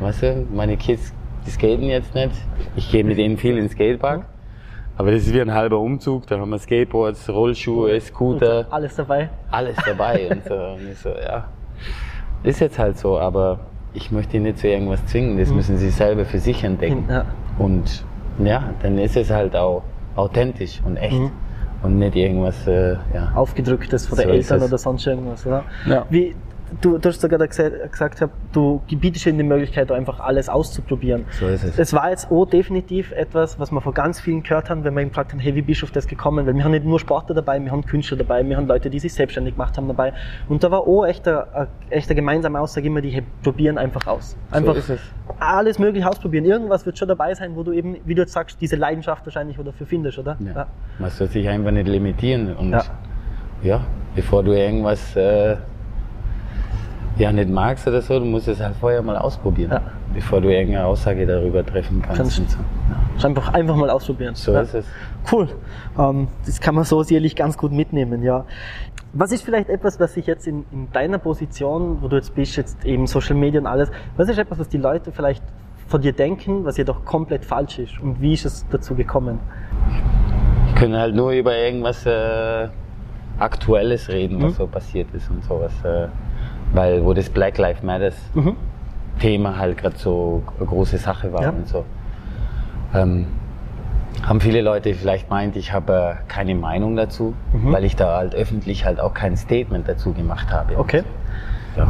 Weißt 0.00 0.23
du, 0.23 0.47
meine 0.53 0.76
Kids, 0.76 1.12
die 1.47 1.50
skaten 1.50 1.85
jetzt 1.85 2.15
nicht. 2.15 2.33
Ich 2.76 2.91
gehe 2.91 3.05
mit 3.05 3.19
denen 3.19 3.37
viel 3.37 3.53
in 3.53 3.65
den 3.65 3.69
Skatepark. 3.69 4.26
Aber 4.99 5.11
das 5.11 5.23
ist 5.23 5.35
wie 5.35 5.41
ein 5.41 5.53
halber 5.53 5.79
Umzug. 5.79 6.26
Da 6.26 6.38
haben 6.38 6.50
wir 6.50 6.59
Skateboards, 6.59 7.29
Rollschuhe, 7.29 8.00
Scooter, 8.00 8.67
Alles 8.71 8.97
dabei? 8.97 9.29
alles 9.50 9.76
dabei. 9.85 10.31
und, 10.31 10.45
so. 10.45 10.55
und 10.79 10.91
ich 10.91 10.99
so, 10.99 11.11
ja, 11.11 11.49
ist 12.43 12.61
jetzt 12.61 12.79
halt 12.79 12.99
so. 12.99 13.19
Aber 13.19 13.61
ich 13.93 14.11
möchte 14.11 14.33
die 14.33 14.41
nicht 14.41 14.59
zu 14.59 14.69
irgendwas 14.69 15.05
zwingen. 15.07 15.38
Das 15.38 15.50
müssen 15.50 15.76
sie 15.76 15.91
selber 15.91 16.25
für 16.25 16.38
sich 16.38 16.65
entdecken. 16.65 17.05
Mhm. 17.05 17.11
Ja. 17.11 17.26
Und 17.59 18.05
ja, 18.43 18.71
dann 18.83 18.99
ist 18.99 19.17
es 19.17 19.31
halt 19.31 19.55
auch 19.55 19.83
authentisch 20.17 20.81
und 20.85 20.97
echt. 20.97 21.19
Mhm. 21.19 21.31
Und 21.87 22.00
nicht 22.00 22.16
irgendwas, 22.16 22.66
äh, 22.66 22.97
ja. 23.14 23.33
Aufgedrücktes 23.37 24.07
von 24.07 24.19
den 24.19 24.28
So 24.28 24.35
ist 24.35 24.50
Eltern 24.50 24.69
oder 24.69 24.78
sonst 24.78 25.07
irgendwas, 25.07 25.47
oder? 25.47 25.64
Ja. 25.87 26.05
Wie, 26.11 26.35
du, 26.80 26.99
du 26.99 27.08
hast 27.08 27.20
sogar 27.20 27.38
gesagt, 27.46 27.92
gesagt 27.92 28.20
hab, 28.20 28.30
du 28.52 28.80
bietest 28.88 29.26
ihnen 29.26 29.38
die 29.38 29.44
Möglichkeit, 29.44 29.90
einfach 29.92 30.20
alles 30.20 30.49
auszuprobieren. 30.49 31.25
So 31.38 31.46
ist 31.46 31.64
es. 31.64 31.78
Es 31.78 31.92
war 31.92 32.11
jetzt 32.11 32.30
auch 32.30 32.46
definitiv 32.46 33.12
etwas, 33.12 33.58
was 33.58 33.70
wir 33.70 33.80
von 33.80 33.94
ganz 33.94 34.20
vielen 34.20 34.42
gehört 34.42 34.70
haben, 34.70 34.85
wenn 34.85 34.94
wir 34.94 35.02
ihn 35.02 35.08
gefragt 35.08 35.32
haben, 35.32 35.40
hey, 35.40 35.54
wie 35.54 35.62
bist 35.62 35.82
du 35.82 35.87
auf 35.87 35.92
das 35.92 36.06
gekommen? 36.06 36.46
Weil 36.46 36.54
wir 36.54 36.64
haben 36.64 36.73
nicht 36.73 36.85
nur 36.85 36.99
Sportler 37.00 37.35
dabei, 37.35 37.62
wir 37.62 37.70
haben 37.70 37.85
Künstler 37.85 38.16
dabei, 38.16 38.46
wir 38.46 38.56
haben 38.56 38.66
Leute, 38.66 38.90
die 38.90 38.99
sich 38.99 39.14
selbstständig 39.14 39.54
gemacht 39.54 39.76
haben 39.76 39.88
dabei. 39.88 40.12
Und 40.49 40.62
da 40.64 40.70
war 40.70 40.80
auch 40.80 41.04
echt 41.04 41.26
eine, 41.28 41.52
eine, 41.54 41.68
echt 41.90 42.08
eine 42.08 42.16
gemeinsame 42.16 42.61
Aussage 42.61 42.87
immer 42.87 43.00
die, 43.00 43.11
hey, 43.11 43.23
probieren 43.42 43.78
einfach 43.78 44.06
aus. 44.06 44.37
Einfach 44.50 44.76
ist 44.76 44.90
es. 44.90 45.00
alles 45.38 45.78
mögliche 45.78 46.08
ausprobieren. 46.08 46.44
Irgendwas 46.44 46.87
wird 46.87 46.99
schon 46.99 47.08
dabei 47.08 47.35
sein, 47.35 47.56
wo 47.56 47.62
du 47.62 47.73
eben, 47.73 47.96
wie 48.04 48.14
du 48.14 48.23
jetzt 48.23 48.32
sagst, 48.32 48.61
diese 48.61 48.76
Leidenschaft 48.76 49.25
wahrscheinlich 49.26 49.56
dafür 49.56 49.87
findest, 49.87 50.18
oder? 50.18 50.37
Ja. 50.40 50.66
Man 50.99 51.11
soll 51.11 51.28
sich 51.28 51.49
einfach 51.49 51.70
nicht 51.70 51.88
limitieren. 51.88 52.54
Und 52.56 52.70
Ja. 52.70 52.82
ja, 53.62 53.80
bevor 54.14 54.42
du 54.42 54.52
irgendwas 54.52 55.14
äh, 55.16 55.56
ja, 57.18 57.32
nicht 57.32 57.49
magst 57.49 57.87
oder 57.88 58.02
so, 58.02 58.18
du 58.18 58.25
musst 58.26 58.46
es 58.49 58.61
halt 58.61 58.76
vorher 58.76 59.02
mal 59.02 59.16
ausprobieren, 59.16 59.70
Ja. 59.73 59.80
bevor 60.14 60.40
du 60.40 60.49
irgendeine 60.52 60.85
Aussage 60.87 61.26
darüber 61.26 61.64
treffen 61.64 62.02
kannst. 62.02 62.18
Kannst- 62.18 62.38
und 62.40 62.50
so. 62.50 62.58
Ja. 63.18 63.25
Einfach, 63.28 63.54
einfach 63.54 63.76
mal 63.76 63.88
ausprobieren. 63.90 64.35
so 64.35 64.52
ja. 64.52 64.61
ist 64.61 64.75
es. 64.75 64.85
Cool. 65.32 65.49
Ähm, 65.99 66.28
das 66.44 66.61
kann 66.61 66.75
man 66.75 66.85
so 66.85 67.02
sicherlich 67.02 67.35
ganz 67.35 67.56
gut 67.56 67.73
mitnehmen, 67.73 68.23
ja. 68.23 68.44
Was 69.12 69.32
ist 69.32 69.42
vielleicht 69.42 69.70
etwas, 69.70 69.99
was 69.99 70.12
sich 70.14 70.26
jetzt 70.26 70.46
in, 70.46 70.64
in 70.73 70.90
deiner 70.92 71.16
Position, 71.18 71.99
wo 72.02 72.08
du 72.08 72.16
jetzt 72.16 72.35
bist, 72.35 72.56
jetzt 72.56 72.85
eben 72.85 73.06
Social 73.06 73.35
Media 73.37 73.61
und 73.61 73.66
alles, 73.66 73.90
was 74.16 74.28
ist 74.28 74.37
etwas, 74.38 74.58
was 74.58 74.68
die 74.68 74.76
Leute 74.78 75.11
vielleicht 75.11 75.42
von 75.88 76.02
dir 76.02 76.12
denken, 76.12 76.64
was 76.66 76.76
jedoch 76.76 77.04
komplett 77.06 77.44
falsch 77.44 77.78
ist? 77.78 77.99
Und 78.00 78.20
wie 78.20 78.35
ist 78.35 78.44
es 78.44 78.66
dazu 78.70 78.94
gekommen? 78.94 79.38
Ich 80.68 80.75
kann 80.75 80.94
halt 80.94 81.14
nur 81.14 81.30
über 81.30 81.56
irgendwas 81.56 82.04
äh, 82.04 82.68
Aktuelles 83.38 84.08
reden, 84.11 84.42
was 84.42 84.52
Mhm. 84.52 84.56
so 84.56 84.66
passiert 84.66 85.08
ist 85.14 85.30
und 85.30 85.42
sowas. 85.44 85.73
Äh, 85.85 86.08
weil 86.73 87.04
wo 87.04 87.12
das 87.14 87.28
Black 87.30 87.58
Lives 87.58 87.82
Matters 87.82 88.16
Mhm. 88.35 88.56
Thema 89.20 89.56
halt 89.58 89.78
gerade 89.78 89.96
so 89.96 90.42
eine 90.58 90.66
große 90.66 90.99
Sache 90.99 91.32
war 91.32 91.42
Ja. 91.42 91.49
und 91.50 91.66
so. 91.68 91.85
Ähm, 92.94 93.26
haben 94.26 94.40
viele 94.40 94.62
Leute 94.62 94.94
vielleicht 94.94 95.28
meint, 95.30 95.56
ich 95.56 95.73
habe 95.73 96.16
äh, 96.20 96.28
keine 96.28 96.54
Meinung 96.54 96.96
dazu, 96.96 97.35
Mhm. 97.52 97.73
weil 97.73 97.85
ich 97.85 97.96
da 97.96 98.16
halt 98.16 98.35
öffentlich 98.35 98.85
halt 98.85 99.00
auch 99.00 99.14
kein 99.14 99.37
Statement 99.37 99.88
dazu 99.88 100.12
gemacht 100.12 100.50
habe. 100.52 100.78
Okay. 100.78 101.02
So. 101.75 101.80
Ja. 101.82 101.88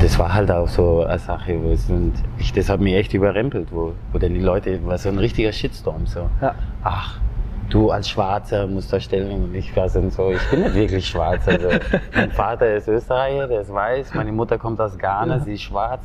Das 0.00 0.18
war 0.18 0.34
halt 0.34 0.50
auch 0.50 0.66
so 0.68 1.04
eine 1.04 1.18
Sache, 1.18 1.62
wo 1.62 1.70
es, 1.70 1.88
und 1.88 2.12
ich, 2.38 2.52
das 2.52 2.68
hat 2.68 2.80
mich 2.80 2.94
echt 2.94 3.14
überrempelt, 3.14 3.68
wo, 3.70 3.92
wo 4.12 4.18
dann 4.18 4.34
die 4.34 4.40
Leute, 4.40 4.84
war 4.84 4.98
so 4.98 5.08
ein 5.08 5.18
richtiger 5.18 5.52
Shitstorm, 5.52 6.06
so. 6.06 6.28
Ja. 6.40 6.54
Ach, 6.82 7.18
du 7.72 7.90
als 7.90 8.08
Schwarzer 8.08 8.66
musst 8.66 8.92
da 8.92 9.00
Stellung 9.00 9.44
und 9.44 9.54
ich 9.54 9.74
war 9.76 9.88
so, 9.88 9.98
und 10.00 10.12
so, 10.12 10.30
ich 10.30 10.50
bin 10.50 10.60
nicht 10.60 10.74
wirklich 10.74 11.06
schwarz. 11.06 11.48
Also, 11.48 11.68
mein 12.14 12.30
Vater 12.42 12.74
ist 12.74 12.86
Österreicher, 12.88 13.48
der 13.48 13.62
ist 13.62 13.72
weiß, 13.72 14.14
meine 14.14 14.30
Mutter 14.32 14.58
kommt 14.58 14.80
aus 14.80 14.98
Ghana, 14.98 15.40
sie 15.40 15.54
ist 15.54 15.62
schwarz. 15.62 16.04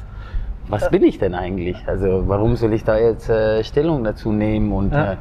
Was 0.70 0.90
bin 0.90 1.04
ich 1.04 1.18
denn 1.18 1.34
eigentlich? 1.34 1.78
Also 1.88 2.24
warum 2.28 2.58
soll 2.58 2.74
ich 2.74 2.84
da 2.84 2.98
jetzt 2.98 3.30
äh, 3.30 3.64
Stellung 3.64 4.04
dazu 4.04 4.32
nehmen 4.34 4.72
und 4.74 4.92
Ja. 4.94 5.14
äh, 5.14 5.18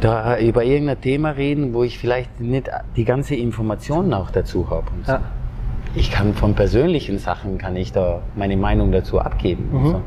da 0.00 0.38
über 0.38 0.64
irgendein 0.64 1.00
Thema 1.00 1.30
reden, 1.30 1.72
wo 1.74 1.82
ich 1.84 1.98
vielleicht 1.98 2.40
nicht 2.40 2.68
die 2.96 3.04
ganze 3.04 3.34
Information 3.36 4.12
auch 4.12 4.30
dazu 4.30 4.68
habe? 4.68 4.86
so. 5.06 5.12
Ja. 5.12 5.20
Ich 5.94 6.10
kann 6.10 6.32
von 6.34 6.54
persönlichen 6.54 7.18
Sachen 7.18 7.58
kann 7.58 7.76
ich 7.76 7.92
da 7.92 8.20
meine 8.34 8.56
Meinung 8.56 8.92
dazu 8.92 9.18
abgeben. 9.20 9.68
Mhm. 9.72 9.86
So. 9.86 10.00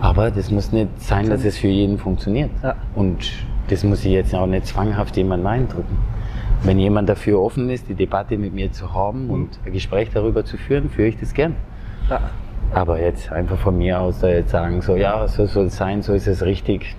Aber 0.00 0.30
das 0.30 0.50
muss 0.50 0.70
nicht 0.72 0.88
sein, 1.00 1.28
dass 1.28 1.44
es 1.44 1.56
für 1.58 1.68
jeden 1.68 1.98
funktioniert. 1.98 2.50
Ja. 2.62 2.76
Und 2.94 3.30
das 3.68 3.84
muss 3.84 4.04
ich 4.04 4.12
jetzt 4.12 4.34
auch 4.34 4.46
nicht 4.46 4.66
zwanghaft 4.66 5.16
jemandem 5.16 5.46
eindrücken. 5.46 5.98
Wenn 6.62 6.78
jemand 6.78 7.08
dafür 7.08 7.40
offen 7.40 7.70
ist, 7.70 7.88
die 7.88 7.94
Debatte 7.94 8.36
mit 8.36 8.52
mir 8.52 8.72
zu 8.72 8.92
haben 8.92 9.30
und 9.30 9.48
ein 9.64 9.72
Gespräch 9.72 10.10
darüber 10.12 10.44
zu 10.44 10.56
führen, 10.56 10.88
führe 10.90 11.08
ich 11.08 11.18
das 11.20 11.32
gern. 11.32 11.54
Ja. 12.10 12.20
Aber 12.74 13.00
jetzt 13.00 13.30
einfach 13.30 13.56
von 13.58 13.78
mir 13.78 14.00
aus 14.00 14.18
da 14.20 14.28
jetzt 14.28 14.50
sagen, 14.50 14.82
so 14.82 14.96
ja, 14.96 15.26
so 15.28 15.46
soll 15.46 15.66
es 15.66 15.76
sein, 15.76 16.02
so 16.02 16.12
ist 16.14 16.26
es 16.26 16.42
richtig, 16.44 16.96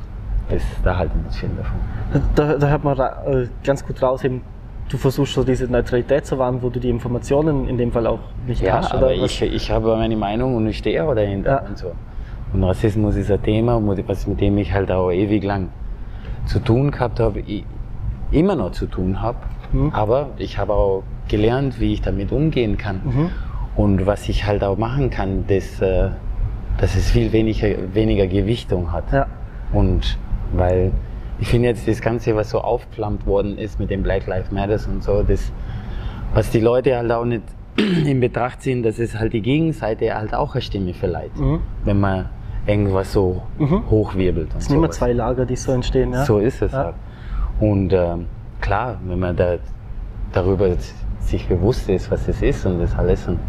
das, 0.49 0.63
da 0.83 0.97
halte 0.97 1.13
ich 1.19 1.25
nicht 1.25 1.39
viel 1.39 1.49
davon. 1.57 2.23
Da, 2.35 2.57
da 2.57 2.67
hört 2.69 2.83
man 2.83 2.97
äh, 2.97 3.47
ganz 3.63 3.85
gut 3.85 4.01
raus, 4.01 4.23
eben, 4.23 4.41
du 4.89 4.97
versuchst 4.97 5.33
so 5.33 5.43
diese 5.43 5.65
Neutralität 5.67 6.25
zu 6.25 6.39
wahren, 6.39 6.59
wo 6.61 6.69
du 6.69 6.79
die 6.79 6.89
Informationen 6.89 7.67
in 7.67 7.77
dem 7.77 7.91
Fall 7.91 8.07
auch 8.07 8.19
nicht 8.47 8.61
Ja, 8.63 8.77
hast. 8.77 8.93
aber 8.93 9.07
was- 9.09 9.15
ich, 9.31 9.41
ich 9.43 9.69
habe 9.71 9.95
meine 9.95 10.15
Meinung 10.15 10.55
und 10.55 10.67
ich 10.67 10.77
stehe 10.77 11.03
auch 11.03 11.13
dahinter 11.13 11.61
Ja. 11.63 11.67
und 11.67 11.77
so. 11.77 11.91
Und 12.53 12.63
Rassismus 12.63 13.15
ist 13.15 13.29
ein 13.29 13.43
Thema, 13.43 13.79
was 14.07 14.25
mit 14.25 14.41
dem 14.41 14.57
ich 14.57 14.73
halt 14.73 14.89
auch 14.91 15.11
ewig 15.11 15.43
lang 15.43 15.67
zu 16.46 16.60
tun 16.60 16.91
gehabt 16.91 17.19
habe, 17.19 17.43
immer 18.31 18.55
noch 18.55 18.72
zu 18.72 18.86
tun 18.86 19.22
habe. 19.22 19.38
Mhm. 19.72 19.91
Aber 19.93 20.29
ich 20.38 20.58
habe 20.58 20.74
auch 20.74 21.03
gelernt, 21.27 21.79
wie 21.79 21.93
ich 21.93 22.01
damit 22.01 22.31
umgehen 22.31 22.77
kann. 22.77 23.01
Mhm. 23.03 23.29
Und 23.75 24.05
was 24.05 24.27
ich 24.29 24.46
halt 24.46 24.63
auch 24.63 24.77
machen 24.77 25.10
kann, 25.10 25.46
dass, 25.48 25.79
äh, 25.81 26.10
dass 26.79 26.96
es 26.96 27.12
viel 27.12 27.31
weniger, 27.31 27.69
weniger 27.93 28.27
Gewichtung 28.27 28.91
hat. 28.91 29.12
Ja. 29.12 29.27
Und 29.72 30.17
weil 30.53 30.91
ich 31.39 31.48
finde 31.48 31.69
jetzt 31.69 31.88
das 31.88 32.01
Ganze, 32.01 32.36
was 32.36 32.50
so 32.50 32.60
aufgeflammt 32.60 33.25
worden 33.25 33.58
ist 33.58 33.79
mit 33.79 33.89
dem 33.89 34.03
Black 34.03 34.27
Lives 34.27 34.51
Matters 34.51 34.88
und 34.88 35.03
so, 35.03 35.24
das, 35.24 35.51
was 36.34 36.50
die 36.50 36.60
Leute 36.60 36.98
halt 36.98 37.12
auch 37.12 37.24
nicht 37.25 37.43
in 37.77 38.19
Betracht 38.19 38.62
ziehen, 38.62 38.84
dass 38.84 39.00
es 39.00 39.17
halt 39.17 39.31
die 39.34 39.41
Gegenseite 39.41 40.13
halt 40.13 40.34
auch 40.34 40.53
eine 40.55 40.62
Stimme 40.62 40.93
verleiht, 40.93 41.38
Mhm. 41.38 41.62
wenn 41.86 42.00
man 42.00 42.25
irgendwas 42.69 43.11
so 43.13 43.41
Mhm. 43.57 43.83
hochwirbelt. 43.89 44.49
Es 44.57 44.65
sind 44.65 44.77
immer 44.77 44.91
zwei 44.91 45.11
Lager, 45.13 45.45
die 45.45 45.55
so 45.55 45.71
entstehen. 45.71 46.13
Ja? 46.13 46.23
So 46.25 46.39
ist 46.39 46.61
es 46.61 46.71
Ja. 46.71 46.77
halt. 46.85 46.95
Und 47.59 47.91
ähm, 47.93 48.25
klar, 48.61 48.97
wenn 49.05 49.19
man 49.19 49.35
da 49.35 49.55
darüber 50.31 50.67
sich 51.19 51.47
bewusst 51.47 51.89
ist, 51.89 52.09
was 52.11 52.27
es 52.27 52.41
ist 52.41 52.65
und 52.65 52.79
das 52.79 52.95
alles 52.97 53.27
und, 53.27 53.39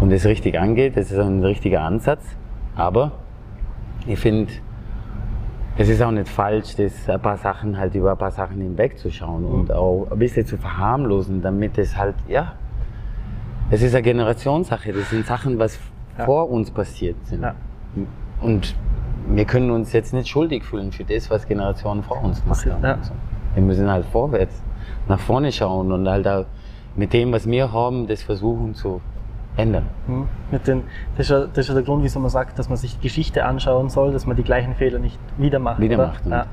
und 0.00 0.12
es 0.12 0.24
richtig 0.26 0.58
angeht, 0.58 0.96
das 0.96 1.10
ist 1.10 1.18
ein 1.18 1.42
richtiger 1.42 1.80
Ansatz. 1.82 2.22
Aber 2.76 3.12
ich 4.06 4.18
finde, 4.18 4.52
es 5.76 5.88
ist 5.88 6.02
auch 6.02 6.10
nicht 6.10 6.28
falsch, 6.28 6.76
das 6.76 7.08
ein 7.08 7.20
paar 7.20 7.36
Sachen 7.38 7.78
halt 7.78 7.94
über 7.94 8.12
ein 8.12 8.18
paar 8.18 8.30
Sachen 8.30 8.60
hinwegzuschauen 8.60 9.44
und 9.44 9.72
auch 9.72 10.08
ein 10.10 10.18
bisschen 10.18 10.44
zu 10.46 10.56
verharmlosen, 10.58 11.42
damit 11.42 11.78
es 11.78 11.96
halt, 11.96 12.14
ja, 12.28 12.52
es 13.70 13.82
ist 13.82 13.94
eine 13.94 14.02
Generationssache. 14.02 14.92
Das 14.92 15.10
sind 15.10 15.26
Sachen, 15.26 15.58
was 15.58 15.78
Ja. 16.18 16.24
vor 16.24 16.50
uns 16.50 16.70
passiert 16.70 17.16
sind. 17.26 17.42
Ja. 17.42 17.54
Und 18.40 18.74
wir 19.28 19.44
können 19.44 19.70
uns 19.70 19.92
jetzt 19.92 20.12
nicht 20.12 20.28
schuldig 20.28 20.64
fühlen 20.64 20.92
für 20.92 21.04
das, 21.04 21.30
was 21.30 21.46
Generationen 21.46 22.02
vor 22.02 22.22
uns 22.22 22.42
gemacht 22.42 22.66
haben. 22.66 22.84
Ja. 22.84 22.94
und 22.94 23.04
so. 23.04 23.12
Wir 23.54 23.62
müssen 23.62 23.90
halt 23.90 24.06
vorwärts, 24.06 24.62
nach 25.08 25.20
vorne 25.20 25.52
schauen 25.52 25.92
und 25.92 26.08
halt 26.08 26.26
auch 26.26 26.46
mit 26.96 27.12
dem, 27.12 27.32
was 27.32 27.46
wir 27.48 27.72
haben, 27.72 28.06
das 28.06 28.22
versuchen 28.22 28.74
zu 28.74 29.00
ändern. 29.56 29.86
Mhm. 30.06 30.28
Mit 30.50 30.66
den, 30.66 30.82
das, 31.16 31.26
ist 31.26 31.30
ja, 31.30 31.40
das 31.40 31.58
ist 31.58 31.68
ja 31.68 31.74
der 31.74 31.82
Grund, 31.82 32.02
wieso 32.02 32.20
man 32.20 32.30
sagt, 32.30 32.58
dass 32.58 32.68
man 32.68 32.78
sich 32.78 32.96
die 32.96 33.02
Geschichte 33.02 33.44
anschauen 33.44 33.88
soll, 33.88 34.12
dass 34.12 34.26
man 34.26 34.36
die 34.36 34.42
gleichen 34.42 34.74
Fehler 34.74 34.98
nicht 34.98 35.18
wieder 35.36 35.58
macht. 35.58 35.80
Wieder 35.80 35.96
macht, 35.96 36.26
Ja. 36.26 36.46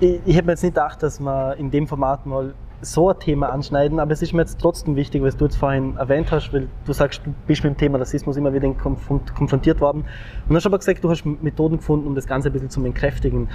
Ich, 0.00 0.20
ich 0.26 0.36
hätte 0.36 0.46
mir 0.46 0.52
jetzt 0.52 0.62
nicht 0.62 0.74
gedacht, 0.74 1.02
dass 1.02 1.20
wir 1.20 1.56
in 1.56 1.70
dem 1.70 1.86
Format 1.86 2.26
mal 2.26 2.54
so 2.82 3.08
ein 3.10 3.18
Thema 3.18 3.48
anschneiden, 3.50 3.98
aber 4.00 4.12
es 4.12 4.20
ist 4.22 4.32
mir 4.34 4.42
jetzt 4.42 4.60
trotzdem 4.60 4.96
wichtig, 4.96 5.22
was 5.22 5.36
du 5.36 5.46
jetzt 5.46 5.56
vorhin 5.56 5.96
erwähnt 5.96 6.30
hast, 6.30 6.52
weil 6.52 6.68
du 6.84 6.92
sagst, 6.92 7.22
du 7.24 7.32
bist 7.46 7.64
mit 7.64 7.74
dem 7.74 7.76
Thema 7.78 7.98
Rassismus 7.98 8.36
immer 8.36 8.52
wieder 8.52 8.68
konf- 8.68 9.32
konfrontiert 9.34 9.80
worden. 9.80 10.00
Und 10.00 10.50
du 10.50 10.54
hast 10.56 10.66
aber 10.66 10.78
gesagt, 10.78 11.02
du 11.02 11.10
hast 11.10 11.24
Methoden 11.24 11.78
gefunden, 11.78 12.06
um 12.06 12.14
das 12.14 12.26
Ganze 12.26 12.50
ein 12.50 12.52
bisschen 12.52 12.70
zu 12.70 12.84
entkräftigen. 12.84 13.48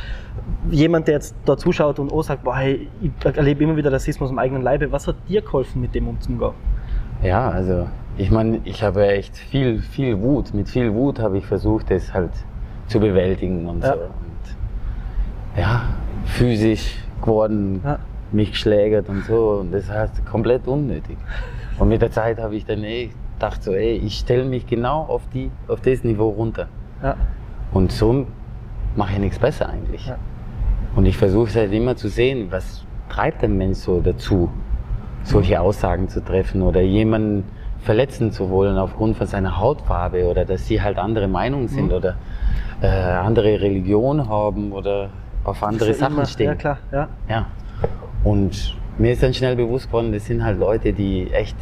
Jemand, 0.71 1.07
der 1.07 1.15
jetzt 1.15 1.35
da 1.45 1.55
zuschaut 1.55 1.99
und 1.99 2.11
auch 2.11 2.23
sagt, 2.23 2.43
boah, 2.43 2.57
hey, 2.57 2.87
ich 3.01 3.11
erlebe 3.25 3.63
immer 3.63 3.75
wieder 3.77 3.91
Rassismus 3.91 4.31
im 4.31 4.39
eigenen 4.39 4.63
Leibe, 4.63 4.91
was 4.91 5.07
hat 5.07 5.15
dir 5.29 5.41
geholfen, 5.41 5.81
mit 5.81 5.93
dem 5.93 6.07
umzugehen? 6.07 6.51
Ja, 7.23 7.49
also 7.49 7.87
ich 8.17 8.31
meine, 8.31 8.59
ich 8.63 8.81
habe 8.83 9.07
echt 9.07 9.37
viel, 9.37 9.79
viel 9.81 10.19
Wut. 10.19 10.53
Mit 10.53 10.67
viel 10.69 10.93
Wut 10.93 11.19
habe 11.19 11.37
ich 11.37 11.45
versucht, 11.45 11.91
das 11.91 12.13
halt 12.13 12.31
zu 12.87 12.99
bewältigen 12.99 13.67
und 13.69 13.83
Ja. 13.83 13.93
so. 13.93 13.99
Und 14.01 15.59
ja, 15.61 15.81
physisch 16.25 16.97
geworden, 17.21 17.81
Ja. 17.83 17.99
Mich 18.33 18.51
geschlägert 18.51 19.09
und 19.09 19.23
so. 19.25 19.59
Und 19.61 19.71
das 19.71 19.89
heißt 19.89 20.25
komplett 20.25 20.67
unnötig. 20.67 21.17
Und 21.79 21.89
mit 21.89 22.01
der 22.01 22.11
Zeit 22.11 22.39
habe 22.39 22.55
ich 22.55 22.65
dann 22.65 22.83
eh 22.83 23.09
gedacht, 23.35 23.63
so, 23.63 23.71
ey, 23.73 23.93
ich 23.97 24.17
stelle 24.19 24.45
mich 24.45 24.67
genau 24.67 25.01
auf, 25.03 25.21
die, 25.33 25.49
auf 25.67 25.81
das 25.81 26.03
Niveau 26.03 26.29
runter. 26.29 26.67
Ja. 27.01 27.15
Und 27.73 27.91
so 27.91 28.27
mache 28.95 29.13
ich 29.13 29.19
nichts 29.19 29.39
besser 29.39 29.69
eigentlich. 29.69 30.05
Ja. 30.07 30.17
Und 30.95 31.05
ich 31.05 31.17
versuche 31.17 31.53
halt 31.55 31.71
immer 31.73 31.95
zu 31.95 32.09
sehen, 32.09 32.47
was 32.51 32.83
treibt 33.09 33.43
ein 33.43 33.57
Mensch 33.57 33.77
so 33.79 34.01
dazu, 34.01 34.49
solche 35.23 35.59
Aussagen 35.61 36.07
zu 36.09 36.23
treffen 36.23 36.61
oder 36.61 36.81
jemanden 36.81 37.43
verletzen 37.79 38.31
zu 38.31 38.49
wollen 38.49 38.77
aufgrund 38.77 39.17
von 39.17 39.25
seiner 39.25 39.57
Hautfarbe 39.57 40.25
oder 40.29 40.45
dass 40.45 40.67
sie 40.67 40.81
halt 40.81 40.97
andere 40.99 41.27
Meinungen 41.27 41.67
sind 41.67 41.87
Mhm. 41.87 41.91
oder 41.93 42.15
äh, 42.81 42.87
andere 42.87 43.59
Religion 43.61 44.27
haben 44.29 44.71
oder 44.71 45.09
auf 45.43 45.63
andere 45.63 45.93
Sachen 45.93 46.13
immer- 46.15 46.25
stehen. 46.25 46.47
Ja, 46.47 46.55
klar, 46.55 46.77
ja. 46.91 47.07
Ja. 47.29 47.45
Und 48.23 48.75
mir 48.97 49.13
ist 49.13 49.23
dann 49.23 49.33
schnell 49.33 49.55
bewusst 49.55 49.87
geworden, 49.87 50.11
das 50.11 50.25
sind 50.25 50.43
halt 50.43 50.59
Leute, 50.59 50.93
die 50.93 51.31
echt, 51.31 51.55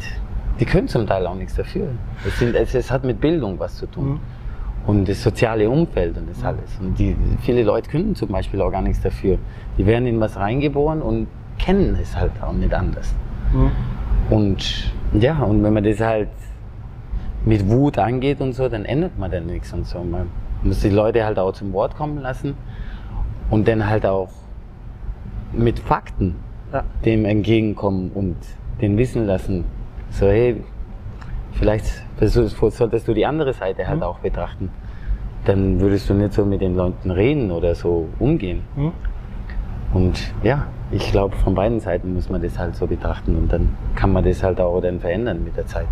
die 0.58 0.64
können 0.64 0.88
zum 0.88 1.06
Teil 1.06 1.26
auch 1.26 1.34
nichts 1.34 1.54
dafür. 1.54 1.88
Es, 2.26 2.38
sind, 2.38 2.54
es, 2.54 2.74
es 2.74 2.90
hat 2.90 3.04
mit 3.04 3.20
Bildung 3.20 3.58
was 3.58 3.76
zu 3.76 3.86
tun. 3.86 4.08
Mhm. 4.08 4.20
Und 4.86 5.08
das 5.08 5.22
soziale 5.22 5.68
Umfeld 5.68 6.16
und 6.16 6.28
das 6.28 6.42
alles. 6.42 6.78
Und 6.80 6.98
die, 6.98 7.14
viele 7.42 7.62
Leute 7.62 7.90
können 7.90 8.14
zum 8.14 8.30
Beispiel 8.30 8.60
auch 8.62 8.70
gar 8.70 8.82
nichts 8.82 9.02
dafür. 9.02 9.38
Die 9.76 9.86
werden 9.86 10.06
in 10.06 10.18
was 10.20 10.36
reingeboren 10.36 11.02
und 11.02 11.28
kennen 11.58 11.96
es 12.00 12.16
halt 12.16 12.32
auch 12.42 12.52
nicht 12.52 12.72
anders. 12.72 13.14
Mhm. 13.52 13.70
Und 14.30 14.92
Ja, 15.12 15.42
und 15.42 15.62
wenn 15.64 15.72
man 15.72 15.82
das 15.82 15.98
halt 16.00 16.28
mit 17.44 17.68
Wut 17.68 17.98
angeht 17.98 18.40
und 18.40 18.52
so, 18.52 18.68
dann 18.68 18.84
ändert 18.84 19.18
man 19.18 19.30
dann 19.30 19.46
nichts 19.46 19.72
und 19.72 19.86
so. 19.86 19.98
Man 20.04 20.28
muss 20.62 20.80
die 20.80 20.90
Leute 20.90 21.24
halt 21.24 21.38
auch 21.38 21.52
zum 21.52 21.72
Wort 21.72 21.96
kommen 21.96 22.18
lassen 22.18 22.54
und 23.50 23.66
dann 23.66 23.88
halt 23.88 24.06
auch 24.06 24.30
mit 25.52 25.80
Fakten 25.80 26.36
Ja. 26.72 26.84
dem 27.04 27.24
entgegenkommen 27.24 28.10
und 28.14 28.36
den 28.80 28.96
wissen 28.96 29.26
lassen. 29.26 29.64
So, 30.10 30.26
hey, 30.26 30.62
vielleicht 31.52 31.84
solltest 32.20 33.08
du 33.08 33.14
die 33.14 33.26
andere 33.26 33.52
Seite 33.52 33.86
halt 33.86 34.02
auch 34.02 34.18
betrachten. 34.20 34.70
Dann 35.44 35.80
würdest 35.80 36.08
du 36.10 36.14
nicht 36.14 36.32
so 36.32 36.44
mit 36.44 36.60
den 36.60 36.76
Leuten 36.76 37.10
reden 37.10 37.50
oder 37.50 37.74
so 37.74 38.08
umgehen. 38.18 38.62
Mhm. 38.76 38.92
Und 39.92 40.32
ja, 40.42 40.66
ich 40.92 41.10
glaube, 41.10 41.34
von 41.36 41.54
beiden 41.54 41.80
Seiten 41.80 42.14
muss 42.14 42.28
man 42.28 42.42
das 42.42 42.58
halt 42.58 42.76
so 42.76 42.86
betrachten 42.86 43.36
und 43.36 43.52
dann 43.52 43.70
kann 43.96 44.12
man 44.12 44.22
das 44.24 44.42
halt 44.42 44.60
auch 44.60 44.80
dann 44.80 45.00
verändern 45.00 45.42
mit 45.42 45.56
der 45.56 45.66
Zeit. 45.66 45.86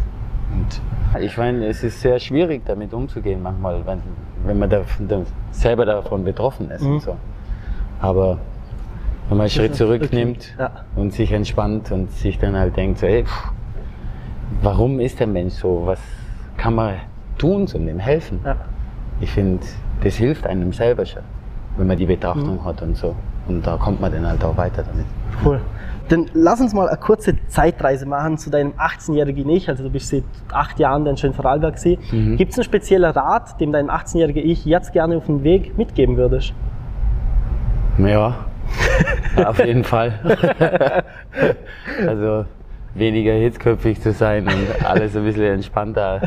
Und 0.52 1.20
ich 1.22 1.36
meine, 1.36 1.66
es 1.66 1.82
ist 1.82 2.00
sehr 2.00 2.18
schwierig, 2.18 2.62
damit 2.66 2.92
umzugehen 2.94 3.42
manchmal, 3.42 3.84
wenn, 3.86 4.00
wenn 4.44 4.58
man 4.58 4.70
da, 4.70 4.82
da 5.08 5.22
selber 5.50 5.84
davon 5.84 6.24
betroffen 6.24 6.70
ist 6.70 6.82
Mhm. 6.84 6.92
und 6.92 7.02
so. 7.02 7.16
Aber 8.00 8.38
wenn 9.28 9.36
man 9.36 9.40
einen 9.44 9.50
Schritt 9.50 9.74
zurücknimmt 9.76 10.54
Ja. 10.58 10.70
und 10.96 11.12
sich 11.12 11.32
entspannt 11.32 11.90
und 11.92 12.10
sich 12.12 12.38
dann 12.38 12.56
halt 12.56 12.76
denkt, 12.76 12.98
so, 12.98 13.06
ey, 13.06 13.24
pff, 13.24 13.52
warum 14.62 15.00
ist 15.00 15.20
der 15.20 15.26
Mensch 15.26 15.54
so? 15.54 15.82
Was 15.84 16.00
kann 16.56 16.74
man 16.74 16.94
tun, 17.36 17.66
um 17.74 17.86
dem 17.86 17.98
helfen? 17.98 18.40
Ja. 18.44 18.56
Ich 19.20 19.30
finde, 19.30 19.64
das 20.02 20.14
hilft 20.16 20.46
einem 20.46 20.72
selber 20.72 21.04
schon, 21.04 21.22
wenn 21.76 21.86
man 21.86 21.96
die 21.96 22.06
Betrachtung 22.06 22.64
hat 22.64 22.80
und 22.82 22.96
so. 22.96 23.14
Und 23.48 23.66
da 23.66 23.76
kommt 23.76 24.00
man 24.00 24.12
dann 24.12 24.26
halt 24.26 24.42
auch 24.44 24.56
weiter 24.56 24.82
damit. 24.82 25.06
Cool. 25.44 25.60
Dann 26.08 26.26
lass 26.32 26.60
uns 26.60 26.72
mal 26.72 26.88
eine 26.88 26.96
kurze 26.96 27.34
Zeitreise 27.48 28.06
machen 28.06 28.38
zu 28.38 28.48
deinem 28.50 28.72
18-jährigen 28.72 29.48
Ich. 29.50 29.68
Also 29.68 29.82
du 29.84 29.90
bist 29.90 30.08
seit 30.08 30.24
acht 30.52 30.78
Jahren 30.78 31.04
dann 31.04 31.16
schon 31.18 31.30
in 31.30 31.34
Vorarlberg. 31.34 31.76
Mhm. 32.12 32.36
Gibt 32.36 32.52
es 32.52 32.58
einen 32.58 32.64
speziellen 32.64 33.10
Rat, 33.10 33.60
dem 33.60 33.72
dein 33.72 33.90
18-jähriger 33.90 34.40
Ich 34.40 34.64
jetzt 34.64 34.92
gerne 34.92 35.16
auf 35.18 35.26
den 35.26 35.44
Weg 35.44 35.76
mitgeben 35.76 36.16
würdest? 36.16 36.54
Ja, 37.98 38.36
auf 39.44 39.58
jeden 39.64 39.84
Fall. 39.84 40.12
also 42.06 42.44
weniger 42.94 43.32
hitzköpfig 43.32 44.00
zu 44.00 44.12
sein 44.12 44.46
und 44.46 44.84
alles 44.84 45.16
ein 45.16 45.24
bisschen 45.24 45.44
entspannter 45.54 46.22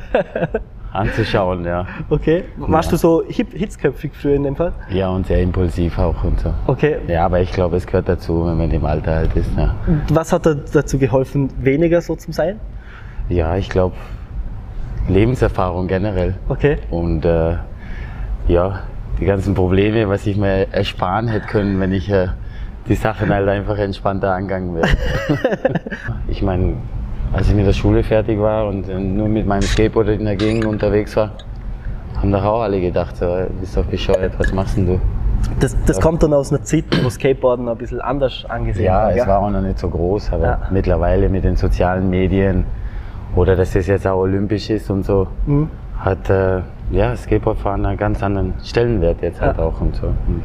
anzuschauen, 0.94 1.66
ja. 1.66 1.86
Okay. 2.10 2.44
Warst 2.58 2.90
Ja. 2.90 2.92
du 2.92 2.98
so 2.98 3.24
hip, 3.28 3.48
hitzköpfig 3.54 4.12
früher 4.14 4.36
in 4.36 4.44
dem 4.44 4.56
Fall? 4.56 4.74
Ja, 4.90 5.10
und 5.10 5.26
sehr 5.28 5.42
impulsiv 5.42 5.98
auch 5.98 6.24
und 6.24 6.40
so. 6.40 6.54
Okay. 6.68 6.98
Ja, 7.08 7.26
aber 7.26 7.40
ich 7.42 7.52
glaube, 7.52 7.78
es 7.78 7.86
gehört 7.88 8.08
dazu, 8.10 8.46
wenn 8.46 8.58
man 8.58 8.72
im 8.72 8.86
Alter 8.86 9.16
halt 9.16 9.36
ist. 9.36 9.50
Ja, 9.58 9.76
Was 10.12 10.32
hat 10.34 10.46
da 10.46 10.54
dazu 10.54 10.98
geholfen, 10.98 11.50
weniger 11.62 12.02
so 12.02 12.16
zu 12.16 12.32
sein? 12.32 12.60
ja 13.30 13.56
ich 13.56 13.70
glaube, 13.70 13.96
Lebenserfahrung 15.08 15.88
generell. 15.88 16.36
Okay. 16.50 16.78
Und 16.90 17.24
äh, 17.26 17.56
ja, 18.48 18.82
die 19.20 19.26
ganzen 19.26 19.54
Probleme, 19.54 20.08
was 20.10 20.28
ich 20.28 20.36
mir 20.38 20.68
ersparen 20.74 21.28
hätte 21.28 21.48
können, 21.48 21.80
wenn 21.80 21.94
ich 21.94 22.10
äh, 22.10 22.28
die 22.88 22.96
Sachen 22.96 23.30
halt 23.34 23.48
einfach 23.48 23.78
entspannter 23.78 24.32
angegangen 24.34 24.76
wäre. 24.76 24.88
ich 26.28 26.42
meine, 26.42 26.74
als 27.34 27.48
ich 27.50 27.56
mit 27.56 27.66
der 27.66 27.74
Schule 27.74 28.04
fertig 28.04 28.40
war 28.40 28.68
und 28.68 28.90
äh, 28.90 29.00
nur 29.00 29.28
mit 29.30 29.46
meinem 29.48 29.62
Skateboard 29.62 30.10
in 30.10 30.26
der 30.26 30.36
Gegend 30.36 30.66
unterwegs 30.66 31.16
war, 31.16 31.32
haben 32.18 32.32
doch 32.32 32.44
auch 32.44 32.62
alle 32.62 32.82
gedacht, 32.82 33.16
so, 33.18 33.26
"Ey, 33.26 33.48
du 33.48 33.54
bist 33.60 33.78
doch 33.78 33.86
bescheuert, 33.86 34.34
was 34.38 34.52
machst 34.54 34.78
denn 34.78 34.86
du? 34.88 35.00
Das, 35.60 35.76
das 35.86 36.00
kommt 36.00 36.22
dann 36.22 36.34
aus 36.34 36.52
einer 36.52 36.62
Zeit, 36.64 36.84
wo 37.04 37.10
Skateboarden 37.10 37.68
ein 37.68 37.78
bisschen 37.78 38.00
anders 38.02 38.46
angesehen 38.48 38.86
Ja, 38.86 39.04
war. 39.04 39.10
es 39.10 39.16
gell? 39.16 39.28
war 39.28 39.40
auch 39.40 39.50
noch 39.50 39.62
nicht 39.62 39.80
so 39.80 39.90
groß, 39.90 40.34
aber 40.34 40.44
Ja. 40.46 40.60
mittlerweile 40.70 41.30
mit 41.30 41.44
den 41.44 41.56
sozialen 41.56 42.10
Medien 42.10 42.66
oder 43.36 43.56
dass 43.56 43.74
das 43.74 43.88
jetzt 43.88 44.06
auch 44.06 44.18
olympisch 44.20 44.70
ist 44.70 44.90
und 44.92 45.04
so, 45.04 45.28
Mhm. 45.48 45.70
hat 46.00 46.30
äh, 46.30 46.62
ja, 46.92 47.16
Skateboardfahren 47.16 47.86
einen 47.86 47.98
ganz 47.98 48.22
anderen 48.22 48.54
Stellenwert 48.64 49.22
jetzt 49.22 49.42
halt 49.42 49.58
Ja. 49.58 49.64
auch 49.64 49.80
und 49.82 49.96
so. 49.96 50.08
Und 50.08 50.44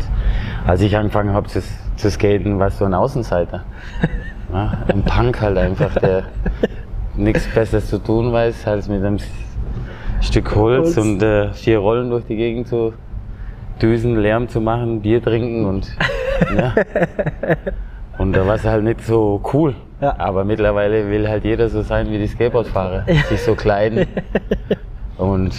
als 0.67 0.81
ich 0.81 0.97
angefangen 0.97 1.35
habe 1.35 1.49
zu 1.97 2.11
skaten, 2.11 2.59
war 2.59 2.71
so 2.71 2.85
ein 2.85 2.95
Außenseiter. 2.95 3.65
ja, 4.53 4.79
ein 4.89 5.03
Punk 5.03 5.41
halt 5.41 5.59
einfach, 5.59 5.95
der 5.95 6.25
nichts 7.17 7.47
Besseres 7.55 7.89
zu 7.89 7.99
tun 7.99 8.33
weiß, 8.33 8.67
als 8.67 8.89
mit 8.89 9.05
einem 9.05 9.19
Stück 10.21 10.55
Holz, 10.55 10.97
Holz. 10.97 10.99
und 10.99 11.23
äh, 11.23 11.53
vier 11.53 11.79
Rollen 11.79 12.11
durch 12.11 12.25
die 12.27 12.37
Gegend 12.37 12.69
zu 12.69 12.93
düsen, 13.81 14.17
Lärm 14.17 14.49
zu 14.49 14.61
machen, 14.61 15.03
Bier 15.03 15.23
trinken 15.23 15.65
und 15.67 15.89
ja. 16.57 16.75
Und 18.19 18.33
da 18.33 18.47
war 18.47 18.55
es 18.55 18.65
halt 18.65 18.85
nicht 18.85 19.03
so 19.03 19.43
cool. 19.53 19.75
Ja. 20.01 20.19
Aber 20.19 20.45
mittlerweile 20.45 21.11
will 21.11 21.29
halt 21.29 21.45
jeder 21.45 21.69
so 21.69 21.83
sein 21.83 22.11
wie 22.11 22.19
die 22.19 22.27
Skateboardfahrer, 22.27 23.05
sich 23.29 23.43
so 23.43 23.55
kleiden. 23.55 24.07
Und 25.19 25.55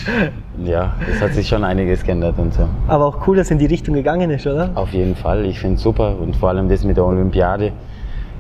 ja, 0.64 0.94
es 1.12 1.20
hat 1.22 1.34
sich 1.34 1.48
schon 1.48 1.64
einiges 1.64 2.04
geändert 2.04 2.36
und 2.38 2.54
so. 2.54 2.68
Aber 2.88 3.06
auch 3.08 3.28
cool, 3.28 3.38
dass 3.38 3.48
es 3.48 3.52
in 3.52 3.58
die 3.58 3.66
Richtung 3.66 3.96
gegangen 3.96 4.30
ist, 4.30 4.46
oder? 4.46 4.70
Auf 4.76 4.94
jeden 4.94 5.16
Fall, 5.16 5.46
ich 5.46 5.60
finde 5.60 5.78
es 5.78 5.82
super 5.82 6.16
und 6.20 6.36
vor 6.36 6.50
allem 6.50 6.70
das 6.70 6.84
mit 6.84 6.96
der 6.98 7.06
Olympiade. 7.06 7.72